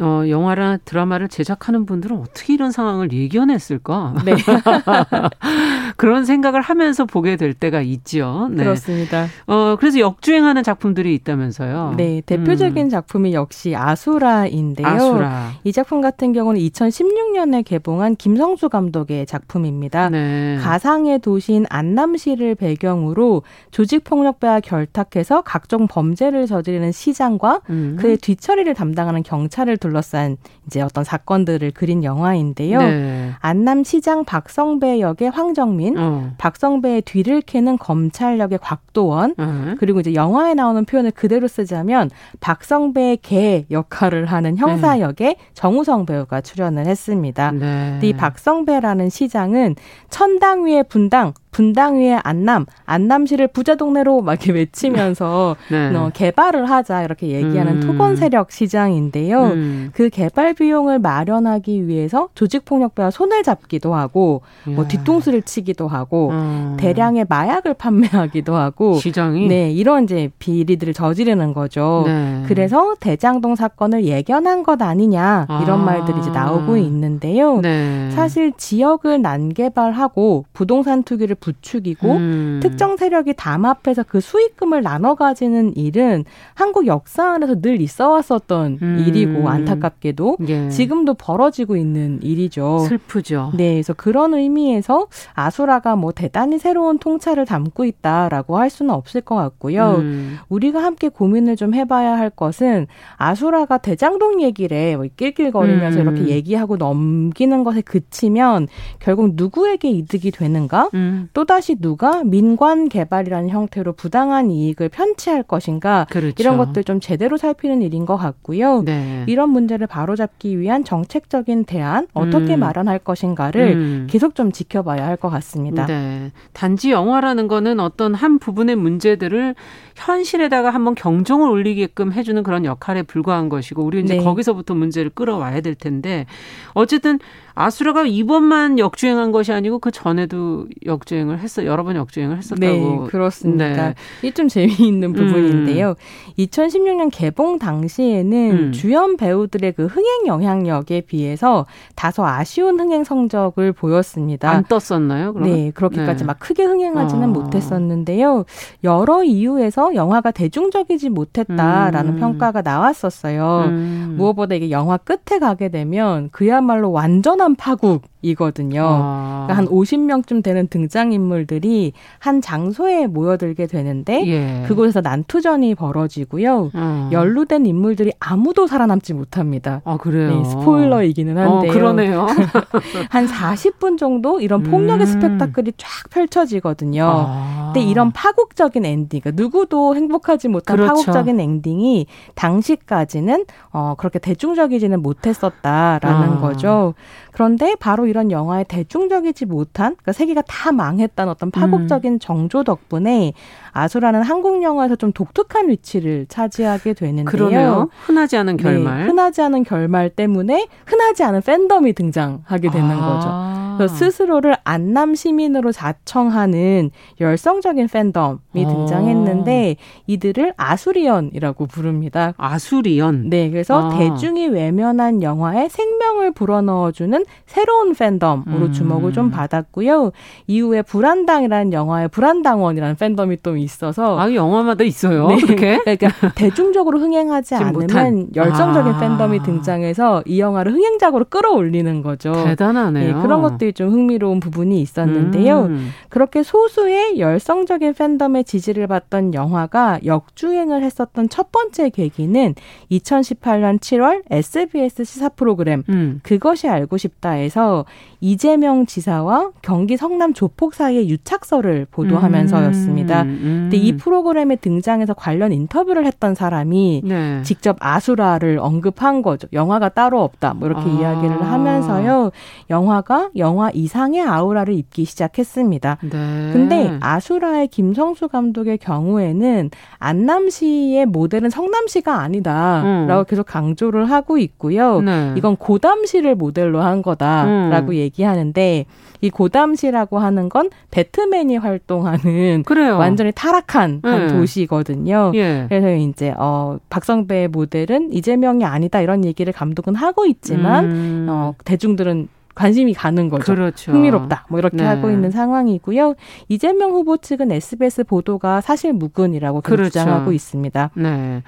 [0.00, 4.14] 어, 영화나 드라마를 제작하는 분들은 어떻게 이런 상황을 예견했을까?
[4.24, 4.34] 네.
[5.96, 8.48] 그런 생각을 하면서 보게 될 때가 있지요.
[8.50, 8.64] 네.
[8.64, 9.26] 그렇습니다.
[9.46, 11.94] 어, 그래서 역주행하는 작품들이 있다면서요.
[11.96, 12.22] 네.
[12.26, 12.90] 대표적인 음.
[12.90, 14.86] 작품이 역시 아수라인데요.
[14.86, 15.52] 아수라.
[15.64, 20.10] 이 작품 같은 경우는 2016년에 개봉한 김성수 감독의 작품입니다.
[20.10, 20.58] 네.
[20.60, 27.96] 가상의 도시인 안남시를 배경으로 조직폭력배와 결탁해서 각종 범죄를 저지르는 시장과 음.
[27.98, 30.36] 그의 뒤처리를 담당하는 경찰을 둘러싼 둘러싼
[30.66, 32.78] 이제 어떤 사건들을 그린 영화인데요.
[32.78, 33.32] 네.
[33.40, 36.30] 안남시장 박성배 역의 황정민, 어.
[36.38, 39.74] 박성배의 뒤를 캐는 검찰 역의 곽도원, 어.
[39.78, 45.00] 그리고 이제 영화에 나오는 표현을 그대로 쓰자면 박성배의 개 역할을 하는 형사 네.
[45.02, 47.50] 역의 정우성 배우가 출연을 했습니다.
[47.52, 47.98] 네.
[48.02, 49.74] 이 박성배라는 시장은
[50.08, 55.96] 천당 위의 분당, 분당 위에 안남, 안남시를 부자 동네로 막 이렇게 외치면서 네.
[55.96, 57.80] 어, 개발을 하자 이렇게 얘기하는 음.
[57.80, 59.42] 토건 세력 시장인데요.
[59.44, 59.90] 음.
[59.94, 64.76] 그 개발 비용을 마련하기 위해서 조직폭력배와 손을 잡기도 하고 뭐 야.
[64.76, 66.76] 뭐 뒤통수를 치기도 하고 음.
[66.78, 72.02] 대량의 마약을 판매하기도 하고 시장이 네 이런 이제 비리들을 저지르는 거죠.
[72.04, 72.42] 네.
[72.48, 75.84] 그래서 대장동 사건을 예견한 것 아니냐 이런 아.
[75.84, 77.60] 말들이 이제 나오고 있는데요.
[77.62, 78.10] 네.
[78.10, 82.60] 사실 지역을 난개발하고 부동산 투기를 부추기고 음.
[82.60, 86.24] 특정 세력이 담합해서 그 수익금을 나눠 가지는 일은
[86.54, 89.04] 한국 역사 안에서 늘 있어 왔었던 음.
[89.06, 90.68] 일이고 안타깝게도 예.
[90.68, 92.80] 지금도 벌어지고 있는 일이죠.
[92.88, 93.52] 슬프죠.
[93.54, 99.36] 네, 그래서 그런 의미에서 아수라가 뭐 대단히 새로운 통찰을 담고 있다라고 할 수는 없을 것
[99.36, 99.96] 같고요.
[99.98, 100.38] 음.
[100.48, 106.02] 우리가 함께 고민을 좀 해봐야 할 것은 아수라가 대장동 얘기를 뭐 낄낄거리면서 음.
[106.02, 108.66] 이렇게 얘기하고 넘기는 것에 그치면
[108.98, 110.90] 결국 누구에게 이득이 되는가?
[111.36, 111.46] 음.
[111.46, 116.06] 또다시 누가 민관 개발이라는 형태로 부당한 이익을 편취할 것인가?
[116.08, 116.34] 그렇죠.
[116.38, 118.82] 이런 것들 좀 제대로 살피는 일인 것 같고요.
[118.82, 119.24] 네.
[119.26, 122.60] 이런 문제를 바로잡기 위한 정책적인 대안 어떻게 음.
[122.60, 124.06] 마련할 것인가를 음.
[124.08, 125.86] 계속 좀 지켜봐야 할 것 같습니다.
[125.86, 126.30] 네.
[126.52, 129.54] 단지 영화라는 거는 어떤 한 부분의 문제들을
[129.94, 134.22] 현실에다가 한번 경종을 울리게끔 해주는 그런 역할에 불과한 것이고 우리 이제 네.
[134.22, 136.26] 거기서부터 문제를 끌어와야 될 텐데
[136.74, 137.18] 어쨌든
[137.56, 142.60] 아수라가 이번만 역주행한 것이 아니고 그 전에도 역주행을 했어 여러 번 역주행을 했었다고.
[142.60, 143.88] 네, 그렇습니다.
[143.88, 143.94] 네.
[144.22, 145.90] 이좀 재미있는 부분인데요.
[145.90, 145.94] 음.
[146.38, 148.72] 2016년 개봉 당시에는 음.
[148.72, 154.50] 주연 배우들의 그 흥행 영향력에 비해서 다소 아쉬운 흥행 성적을 보였습니다.
[154.50, 155.32] 안 떴었나요?
[155.32, 155.54] 그러면?
[155.54, 156.26] 네, 그렇게까지 네.
[156.26, 157.26] 막 크게 흥행하지는 어.
[157.28, 158.44] 못했었는데요.
[158.84, 162.20] 여러 이유에서 영화가 대중적이지 못했다라는 음.
[162.20, 163.64] 평가가 나왔었어요.
[163.68, 164.14] 음.
[164.18, 168.82] 무엇보다 이게 영화 끝에 가게 되면 그야말로 완전한 파국 이거든요.
[168.84, 169.46] 아.
[169.46, 174.64] 그러니까 한 50명쯤 되는 등장인물들이 한 장소에 모여들게 되는데 예.
[174.66, 176.70] 그곳에서 난투전이 벌어지고요.
[176.74, 177.10] 아.
[177.12, 179.82] 연루된 인물들이 아무도 살아남지 못합니다.
[179.84, 180.36] 아, 그래요?
[180.36, 181.70] 네, 스포일러이기는 한데요.
[181.70, 182.26] 어, 그러네요.
[183.10, 185.12] 한 40분 정도 이런 폭력의 음.
[185.12, 187.04] 스펙타클이 쫙 펼쳐지거든요.
[187.04, 187.72] 아.
[187.76, 190.94] 근데 이런 파국적인 엔딩, 그러니까 누구도 행복하지 못한 그렇죠.
[190.94, 196.40] 파국적인 엔딩이 당시까지는 어, 그렇게 대중적이지는 못했었다라는 아.
[196.40, 196.94] 거죠.
[197.32, 202.18] 그런데 바로 이런 영화의 대중적이지 못한 그러니까 세계가 다 망했다는 어떤 파국적인 음.
[202.18, 203.32] 정조 덕분에
[203.72, 207.24] 아수라는 한국 영화에서 좀 독특한 위치를 차지하게 되는데요.
[207.24, 207.88] 그러네요.
[208.06, 208.98] 흔하지 않은 네, 결말.
[208.98, 213.06] 네, 흔하지 않은 결말 때문에 흔하지 않은 팬덤이 등장하게 되는 아.
[213.06, 213.65] 거죠.
[213.76, 218.68] 그래서 스스로를 안남 시민으로 자청하는 열성적인 팬덤이 어.
[218.68, 222.34] 등장했는데 이들을 아수리언이라고 부릅니다.
[222.36, 223.28] 아수리언.
[223.28, 223.96] 네, 그래서 아.
[223.96, 228.72] 대중이 외면한 영화에 생명을 불어넣어주는 새로운 팬덤으로 음.
[228.72, 230.12] 주목을 좀 받았고요.
[230.46, 235.28] 이후에 불안당이라는 영화에 불안당원이라는 팬덤이 또 있어서 아 영화마다 있어요.
[235.28, 235.36] 네.
[235.36, 238.28] 그렇게 그러니까 대중적으로 흥행하지 않으면 못한.
[238.34, 238.98] 열정적인 아.
[238.98, 242.32] 팬덤이 등장해서 이 영화를 흥행작으로 끌어올리는 거죠.
[242.32, 243.16] 대단하네요.
[243.16, 245.62] 네, 그런 것 들이 좀 흥미로운 부분이 있었는데요.
[245.64, 245.90] 음.
[246.08, 252.54] 그렇게 소수의 열성적인 팬덤의 지지를 받던 영화가 역주행을 했었던 첫 번째 계기는
[252.90, 256.20] 2018년 7월 SBS 시사 프로그램 음.
[256.22, 257.84] 그것이 알고 싶다에서
[258.20, 263.22] 이재명 지사와 경기 성남 조폭 사이의 유착설을 보도하면서였습니다.
[263.22, 263.28] 음.
[263.28, 263.58] 음.
[263.64, 267.42] 근데 이 프로그램에 등장해서 관련 인터뷰를 했던 사람이 네.
[267.42, 269.48] 직접 아수라를 언급한 거죠.
[269.52, 270.54] 영화가 따로 없다.
[270.54, 270.92] 뭐 이렇게 아.
[270.92, 272.30] 이야기를 하면서요.
[272.70, 275.98] 영화가 영화 이상의 아우라를 입기 시작했습니다.
[276.02, 276.50] 네.
[276.52, 283.24] 근데 아수라의 김성수 감독의 경우에는 안남시의 모델은 성남시가 아니다라고 음.
[283.28, 285.00] 계속 강조를 하고 있고요.
[285.00, 285.34] 네.
[285.36, 287.94] 이건 고담시를 모델로 한 거다라고 음.
[287.94, 288.84] 얘기하는데
[289.20, 292.98] 이 고담시라고 하는 건 배트맨이 활동하는 그래요.
[292.98, 294.26] 완전히 타락한 네.
[294.28, 295.32] 도시거든요.
[295.34, 295.66] 예.
[295.68, 301.26] 그래서 이제 어 박성배의 모델은 이재명이 아니다 이런 얘기를 감독은 하고 있지만 음.
[301.28, 303.54] 어 대중들은 관심이 가는 거죠.
[303.54, 303.92] 그렇죠.
[303.92, 304.46] 흥미롭다.
[304.48, 304.84] 뭐 이렇게 네.
[304.84, 306.14] 하고 있는 상황이고요.
[306.48, 309.90] 이재명 후보 측은 SBS 보도가 사실 무근이라고 그렇죠.
[309.90, 310.90] 주장하고 있습니다.
[310.94, 311.42] 네.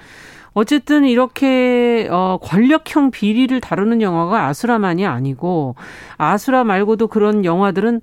[0.52, 5.76] 어쨌든 이렇게 어 권력형 비리를 다루는 영화가 아수라만이 아니고
[6.16, 8.00] 아수라 말고도 그런 영화들은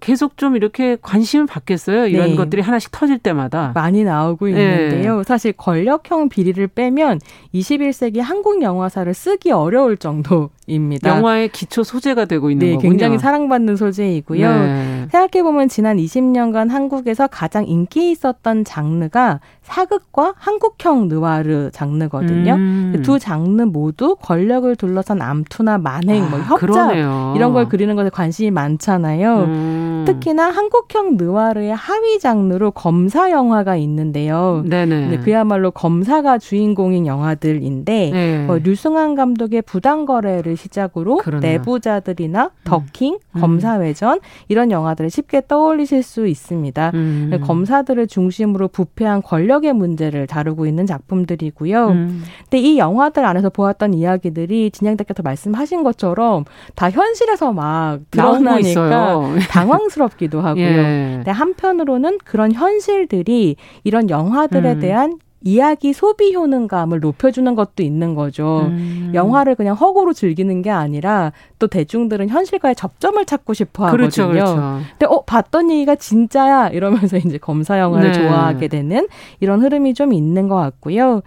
[0.00, 2.08] 계속 좀 이렇게 관심을 받겠어요.
[2.08, 2.36] 이런 네.
[2.36, 3.70] 것들이 하나씩 터질 때마다.
[3.74, 5.18] 많이 나오고 있는데요.
[5.18, 5.22] 네.
[5.22, 7.20] 사실 권력형 비리를 빼면
[7.54, 11.10] 21세기 한국 영화사를 쓰기 어려울 정도 입니다.
[11.10, 12.90] 영화의 기초 소재가 되고 있는 네, 거군요.
[12.90, 14.48] 굉장히 사랑받는 소재이고요.
[14.48, 15.06] 네.
[15.10, 22.54] 생각해 보면 지난 20년간 한국에서 가장 인기 있었던 장르가 사극과 한국형 느와르 장르거든요.
[22.54, 23.02] 음.
[23.04, 27.34] 두 장르 모두 권력을 둘러싼 암투나 만행, 뭐 아, 뭐 협작 그러네요.
[27.36, 29.44] 이런 걸 그리는 것에 관심이 많잖아요.
[29.44, 30.04] 음.
[30.06, 34.64] 특히나 한국형 느와르의 하위 장르로 검사 영화가 있는데요.
[34.66, 35.18] 네네.
[35.18, 38.46] 그야말로 검사가 주인공인 영화들인데 네.
[38.48, 41.52] 어, 류승환 감독의 부당거래를 시작으로 그러네요.
[41.52, 43.40] 내부자들이나 더킹, 음.
[43.40, 46.92] 검사회전 이런 영화들을 쉽게 떠올리실 수 있습니다.
[46.94, 47.40] 음.
[47.42, 51.88] 검사들을 중심으로 부패한 권력의 문제를 다루고 있는 작품들이고요.
[51.88, 52.22] 음.
[52.42, 56.44] 근데 이 영화들 안에서 보았던 이야기들이 진양대께서 말씀하신 것처럼
[56.74, 60.64] 다 현실에서 막 드러나니까 당황스럽기도 하고요.
[60.64, 61.12] 예.
[61.16, 64.80] 근데 한편으로는 그런 현실들이 이런 영화들에 음.
[64.80, 68.66] 대한 이야기 소비 효능감을 높여주는 것도 있는 거죠.
[68.70, 69.10] 음.
[69.14, 73.96] 영화를 그냥 허구로 즐기는 게 아니라 또 대중들은 현실과의 접점을 찾고 싶어 하거든요.
[73.96, 74.80] 그렇죠, 그렇죠.
[74.98, 78.18] 근데 어 봤던 얘기가 진짜야 이러면서 이제 검사 영화를 네.
[78.18, 79.08] 좋아하게 되는
[79.40, 81.22] 이런 흐름이 좀 있는 것 같고요.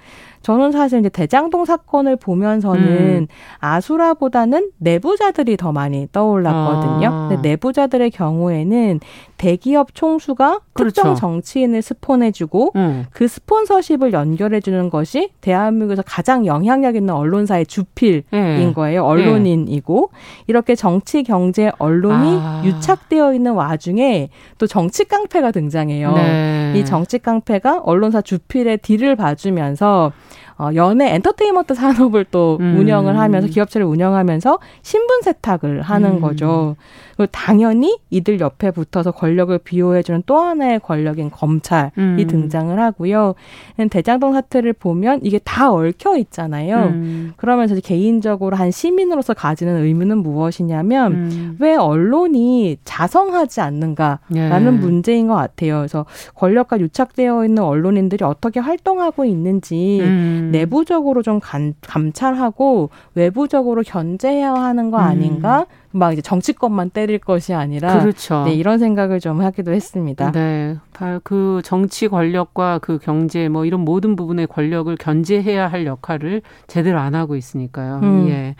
[0.45, 3.27] 저는 사실 이제 대장동 사건을 보면서는 음.
[3.57, 7.07] 아수라보다는 내부자들이 더 많이 떠올랐거든요.
[7.07, 7.27] 아.
[7.29, 8.99] 근데 내부자들의 경우에는
[9.45, 10.89] 대기업 총수가 그렇죠.
[10.89, 13.05] 특정 정치인을 스폰해주고 음.
[13.11, 18.73] 그 스폰서십을 연결해주는 것이 대한민국에서 가장 영향력 있는 언론사의 주필인 네.
[18.73, 19.05] 거예요.
[19.05, 20.19] 언론인이고 네.
[20.47, 22.63] 이렇게 정치, 경제, 언론이 아.
[22.65, 26.13] 유착되어 있는 와중에 또 정치 깡패가 등장해요.
[26.13, 26.73] 네.
[26.77, 30.11] 이 정치 깡패가 언론사 주필의 뒤를 봐주면서
[30.57, 32.77] 어, 연예 엔터테인먼트 산업을 또 음.
[32.79, 36.21] 운영을 하면서 기업체를 운영하면서 신분 세탁을 하는 음.
[36.21, 36.75] 거죠.
[37.15, 42.25] 그리고 당연히 이들 옆에 붙어서 권력을 비호해주는 또 하나의 권력인 검찰이 음.
[42.27, 43.35] 등장을 하고요.
[43.89, 46.77] 대장동 사태를 보면 이게 다 얽혀 있잖아요.
[46.87, 47.33] 음.
[47.37, 51.57] 그러면서 개인적으로 한 시민으로서 가지는 의무는 무엇이냐면 음.
[51.59, 54.71] 왜 언론이 자성하지 않는가라는 예.
[54.71, 55.77] 문제인 것 같아요.
[55.77, 60.01] 그래서 권력과 유착되어 있는 언론인들이 어떻게 활동하고 있는지
[60.47, 60.51] 음.
[60.51, 65.03] 내부적으로 좀 감, 감찰하고 외부적으로 견제해야 하는 거 음.
[65.03, 65.65] 아닌가?
[65.91, 68.43] 막 이제 정치권만 때릴 것이 아니라 그렇죠.
[68.45, 70.31] 네, 이런 생각을 좀 하기도 했습니다.
[70.31, 70.77] 네.
[71.23, 77.15] 그 정치 권력과 그 경제 뭐 이런 모든 부분의 권력을 견제해야 할 역할을 제대로 안
[77.15, 77.99] 하고 있으니까요.
[78.03, 78.27] 음.
[78.29, 78.55] 예.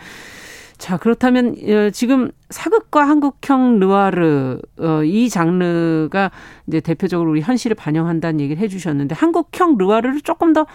[0.78, 6.32] 자, 그렇다면 어, 지금 사극과 한국형 르와르 어, 이 장르가
[6.68, 10.66] 이제 대표적으로 우리 현실을 반영한다는 얘기를 해 주셨는데 한국형 르와르를 조금 더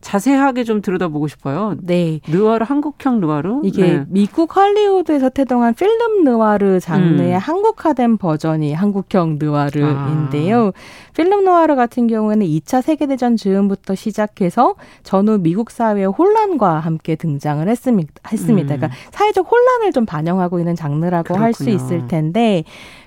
[0.00, 1.74] 자세하게 좀 들여다보고 싶어요.
[1.80, 2.20] 네.
[2.28, 4.04] 느와르 한국형 느와르 이게 네.
[4.08, 7.38] 미국 할리우드에서 태동한 필름 느와르 장르의 음.
[7.38, 10.66] 한국화된 버전이 한국형 느와르인데요.
[10.68, 10.72] 아.
[11.14, 18.12] 필름 느와르 같은 경우에는 2차 세계대전 즈음부터 시작해서 전후 미국 사회의 혼란과 함께 등장을 했습니다.
[18.30, 18.74] 했습니다.
[18.74, 18.78] 음.
[18.78, 22.62] 그러니까 사회적 혼란을 좀 반영하고 있는 장르라고 할 수 있을 텐데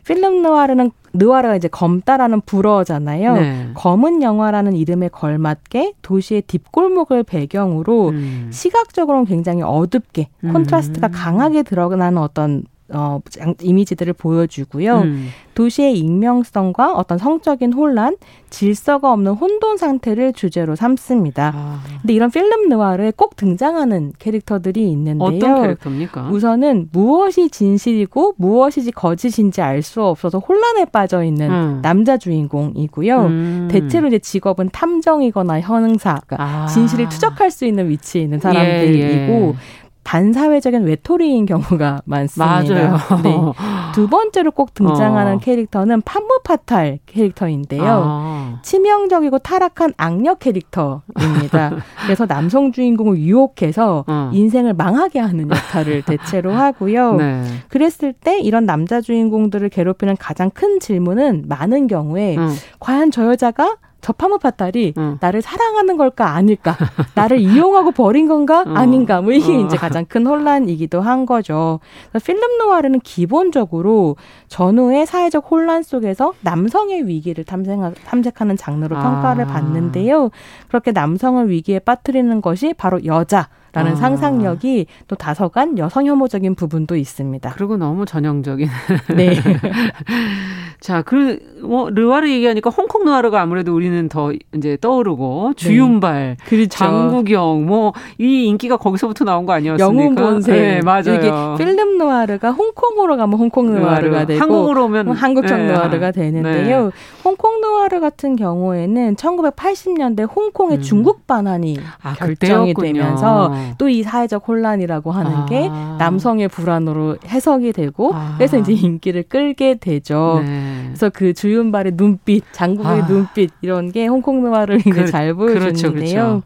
[0.05, 3.33] 필름 느와르는 느와르가 이제 검다라는 불어잖아요.
[3.33, 3.69] 네.
[3.73, 8.49] 검은 영화라는 이름에 걸맞게 도시의 뒷골목을 배경으로 음.
[8.51, 11.11] 시각적으로는 굉장히 어둡게 콘트라스트가 음.
[11.13, 12.63] 강하게 드러나는 어떤
[12.93, 13.19] 어,
[13.61, 15.01] 이미지들을 보여주고요.
[15.01, 15.29] 음.
[15.53, 18.15] 도시의 익명성과 어떤 성적인 혼란,
[18.49, 21.51] 질서가 없는 혼돈 상태를 주제로 삼습니다.
[21.53, 21.79] 아.
[22.01, 25.27] 근데 이런 필름 느와르에 꼭 등장하는 캐릭터들이 있는데요.
[25.27, 26.29] 어떤 캐릭터입니까?
[26.29, 31.79] 우선은 무엇이 진실이고 무엇이 거짓인지 알 수 없어서 혼란에 빠져 있는 음.
[31.81, 33.17] 남자 주인공이고요.
[33.25, 33.67] 음.
[33.71, 36.65] 대체로 이제 직업은 탐정이거나 현응사, 그러니까 아.
[36.67, 39.55] 진실을 투적할 수 있는 위치에 있는 사람들이고 예, 예.
[40.03, 42.63] 반사회적인 외톨이인 경우가 많습니다.
[42.63, 42.97] 맞아요.
[43.23, 43.35] 네.
[43.93, 45.37] 두 번째로 꼭 등장하는 어.
[45.39, 48.03] 캐릭터는 판무파탈 캐릭터인데요.
[48.05, 48.59] 아.
[48.63, 51.77] 치명적이고 타락한 악력 캐릭터입니다.
[52.03, 54.31] 그래서 남성 주인공을 유혹해서 어.
[54.33, 57.15] 인생을 망하게 하는 역할을 대체로 하고요.
[57.15, 57.43] 네.
[57.69, 62.55] 그랬을 때 이런 남자 주인공들을 괴롭히는 가장 큰 질문은 많은 경우에 음.
[62.79, 65.17] 과연 저 여자가 저 파무파탈이 응.
[65.21, 66.75] 나를 사랑하는 걸까 아닐까
[67.15, 68.73] 나를 이용하고 버린 건가 어.
[68.73, 69.59] 아닌가 뭐 이게 어.
[69.59, 71.79] 이제 가장 큰 혼란이기도 한 거죠.
[72.25, 79.01] 필름 노아르는 기본적으로 전후의 사회적 혼란 속에서 남성의 위기를 탐색, 탐색하는 장르로 아.
[79.01, 80.29] 평가를 받는데요.
[80.67, 83.95] 그렇게 남성을 위기에 빠뜨리는 것이 바로 여자 라는 아.
[83.95, 87.51] 상상력이 또 다소간 여성 혐오적인 부분도 있습니다.
[87.55, 88.67] 그리고 너무 전형적인.
[89.15, 89.35] 네.
[90.81, 95.63] 자, 그, 뭐, 르와르 얘기하니까 홍콩 르와르가 아무래도 우리는 더 이제 떠오르고, 네.
[95.63, 96.45] 주윤발, 네.
[96.45, 96.69] 그렇죠.
[96.69, 99.85] 장국영, 뭐, 이 인기가 거기서부터 나온 거 아니었습니까?
[99.85, 100.55] 영웅 본색.
[100.55, 101.13] 네, 맞아요.
[101.15, 105.67] 이게 필름 르와르가 홍콩으로 가면 홍콩 르와르가 되고, 한국으로 오면 한국적 네.
[105.67, 106.85] 르와르가 되는데요.
[106.85, 106.91] 네.
[107.23, 110.81] 홍콩 르와르 같은 경우에는 1980년대 홍콩의 음.
[110.81, 113.03] 중국 반환이 아, 결정이 그때였군요.
[113.03, 115.45] 되면서 또이 사회적 혼란이라고 하는 아.
[115.45, 118.35] 게 남성의 불안으로 해석이 되고 아.
[118.37, 120.41] 그래서 이제 인기를 끌게 되죠.
[120.45, 120.83] 네.
[120.87, 123.07] 그래서 그 주윤발의 눈빛, 장국의 아.
[123.07, 125.59] 눈빛 이런 게 홍콩 노화를 이제 그, 잘 보여주는데요.
[125.59, 126.43] 그렇죠, 그렇죠.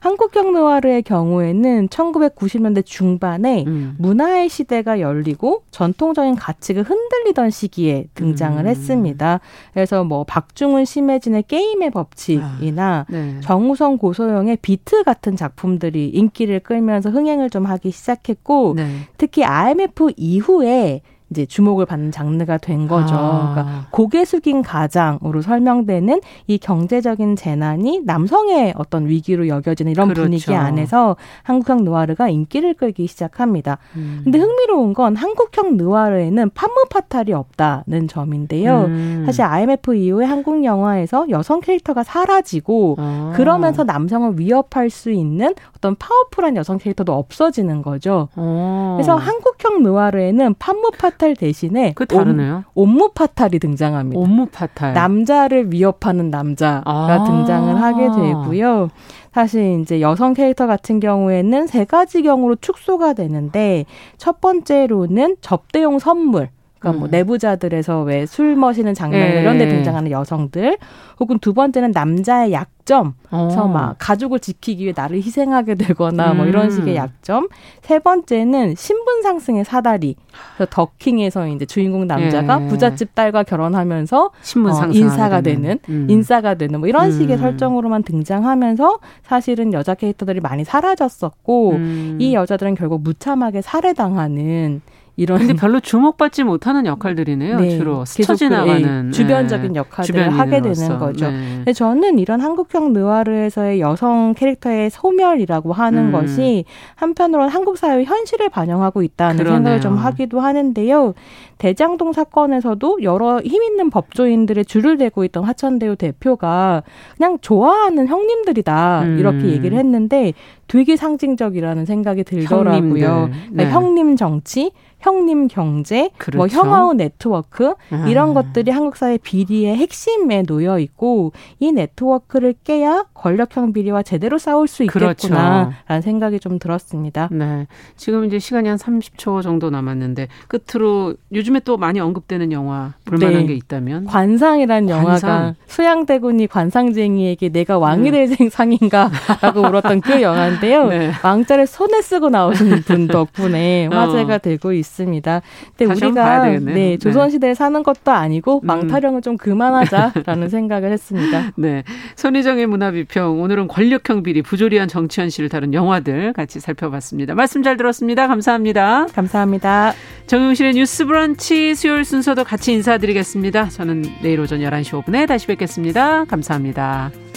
[0.00, 3.96] 한국형 느와르의 경우에는 1990년대 중반에 음.
[3.98, 8.66] 문화의 시대가 열리고 전통적인 가치가 흔들리던 시기에 등장을 음.
[8.66, 9.40] 했습니다.
[9.72, 13.40] 그래서 뭐 박중훈 심혜진의 게임의 법칙이나 아, 네.
[13.40, 18.86] 정우성 고소영의 비트 같은 작품들이 인기를 끌면서 흥행을 좀 하기 시작했고 네.
[19.16, 23.14] 특히 IMF 이후에 이제 주목을 받는 장르가 된 거죠.
[23.14, 23.52] 아.
[23.52, 30.22] 그러니까 고개 숙인 가장으로 설명되는 이 경제적인 재난이 남성의 어떤 위기로 여겨지는 이런 그렇죠.
[30.22, 33.78] 분위기 안에서 한국형 느와르가 인기를 끌기 시작합니다.
[33.96, 34.20] 음.
[34.24, 38.84] 근데 흥미로운 건 한국형 느와르에는 판무파탈이 없다는 점인데요.
[38.86, 39.22] 음.
[39.26, 43.32] 사실 IMF 이후에 한국 영화에서 여성 캐릭터가 사라지고 아.
[43.36, 48.28] 그러면서 남성을 위협할 수 있는 어떤 파워풀한 여성 캐릭터도 없어지는 거죠.
[48.36, 48.94] 오.
[48.96, 52.64] 그래서 한국형 느와르에는 판무파 탈 대신에 그 다르네요.
[52.74, 54.18] 옴, 무 파탈이 등장합니다.
[54.18, 54.94] 옴무 파탈.
[54.94, 57.24] 남자를 위협하는 남자가 아.
[57.24, 58.88] 등장을 하게 되고요.
[59.32, 63.84] 사실 이제 여성 캐릭터 같은 경우에는 세 가지 경우로 축소가 되는데
[64.16, 66.48] 첫 번째로는 접대용 선물
[66.78, 67.10] 그러니까 뭐 음.
[67.10, 69.40] 내부자들에서 왜 술 마시는 장면 예.
[69.40, 70.78] 이런 데 등장하는 여성들
[71.18, 73.68] 혹은 두 번째는 남자의 약점 그래서 어.
[73.68, 76.36] 막 가족을 지키기 위해 나를 희생하게 되거나 음.
[76.38, 76.70] 뭐 이런 음.
[76.70, 77.48] 식의 약점
[77.82, 80.14] 세 번째는 신분 상승의 사다리
[80.56, 82.68] 그래서 더킹에서 이제 주인공 남자가 예.
[82.68, 86.06] 부잣집 딸과 결혼하면서 신분 어, 인사가 되는 음.
[86.08, 87.40] 인싸가 되는 뭐 이런 식의 음.
[87.40, 92.18] 설정으로만 등장하면서 사실은 여자 캐릭터들이 많이 사라졌었고 음.
[92.20, 94.80] 이 여자들은 결국 무참하게 살해당하는
[95.18, 97.58] 이런 근데 별로 주목받지 못하는 역할들이네요.
[97.58, 97.76] 네.
[97.76, 99.10] 주로 스쳐 지나가는 네.
[99.10, 101.28] 주변적인 역할들을 하게 되는 거죠.
[101.28, 101.72] 네.
[101.72, 106.12] 저는 이런 한국형 느와르에서의 여성 캐릭터의 소멸이라고 하는 음.
[106.12, 106.64] 것이
[106.94, 109.56] 한편으로는 한국 사회의 현실을 반영하고 있다는 그러네요.
[109.56, 111.14] 생각을 좀 하기도 하는데요.
[111.58, 116.84] 대장동 사건에서도 여러 힘 있는 법조인들의 줄을 대고 있던 화천대유 대표가
[117.16, 119.18] 그냥 좋아하는 형님들이다 음.
[119.18, 120.32] 이렇게 얘기를 했는데
[120.68, 123.30] 되게 상징적이라는 생각이 들더라고요.
[123.30, 123.70] 그러니까 네.
[123.70, 126.38] 형님 정치, 형님 경제, 뭐 그렇죠.
[126.38, 128.06] 뭐 형아우 네트워크 아.
[128.08, 134.66] 이런 것들이 한국 사회 비리의 핵심에 놓여 있고 이 네트워크를 깨야 권력형 비리와 제대로 싸울
[134.66, 136.02] 수 있겠구나라는 그렇죠.
[136.02, 137.28] 생각이 좀 들었습니다.
[137.30, 137.66] 네.
[137.96, 143.46] 지금 이제 시간이 한 30초 정도 남았는데 끝으로 요즘에 또 많이 언급되는 영화 볼만한 네.
[143.46, 145.30] 게 있다면 관상이라는 관상.
[145.30, 148.48] 영화가 수양대군이 관상쟁이에게 내가 왕이 될 음.
[148.50, 150.88] 상인가라고 물었던 그 영화 인데요.
[150.88, 151.12] 네.
[151.22, 153.96] 왕자를 손에 쓰고 나오신 분 덕분에 어.
[153.96, 155.42] 화제가 되고 있습니다.
[155.76, 158.66] 근데 우리가 네, 네, 조선 시대에 사는 것도 아니고 음.
[158.66, 161.52] 망타령을 좀 그만하자라는 생각을 했습니다.
[161.56, 161.82] 네.
[162.16, 167.34] 손희정의 문화 비평 오늘은 권력형 비리 부조리한 정치 현실을 다룬 영화들 같이 살펴봤습니다.
[167.34, 168.26] 말씀 잘 들었습니다.
[168.26, 169.06] 감사합니다.
[169.14, 169.92] 감사합니다.
[170.26, 173.68] 정용실의 뉴스 브런치 수요일 순서도 같이 인사드리겠습니다.
[173.68, 176.24] 저는 내일 오전 11시 5분에 다시 뵙겠습니다.
[176.24, 177.27] 감사합니다.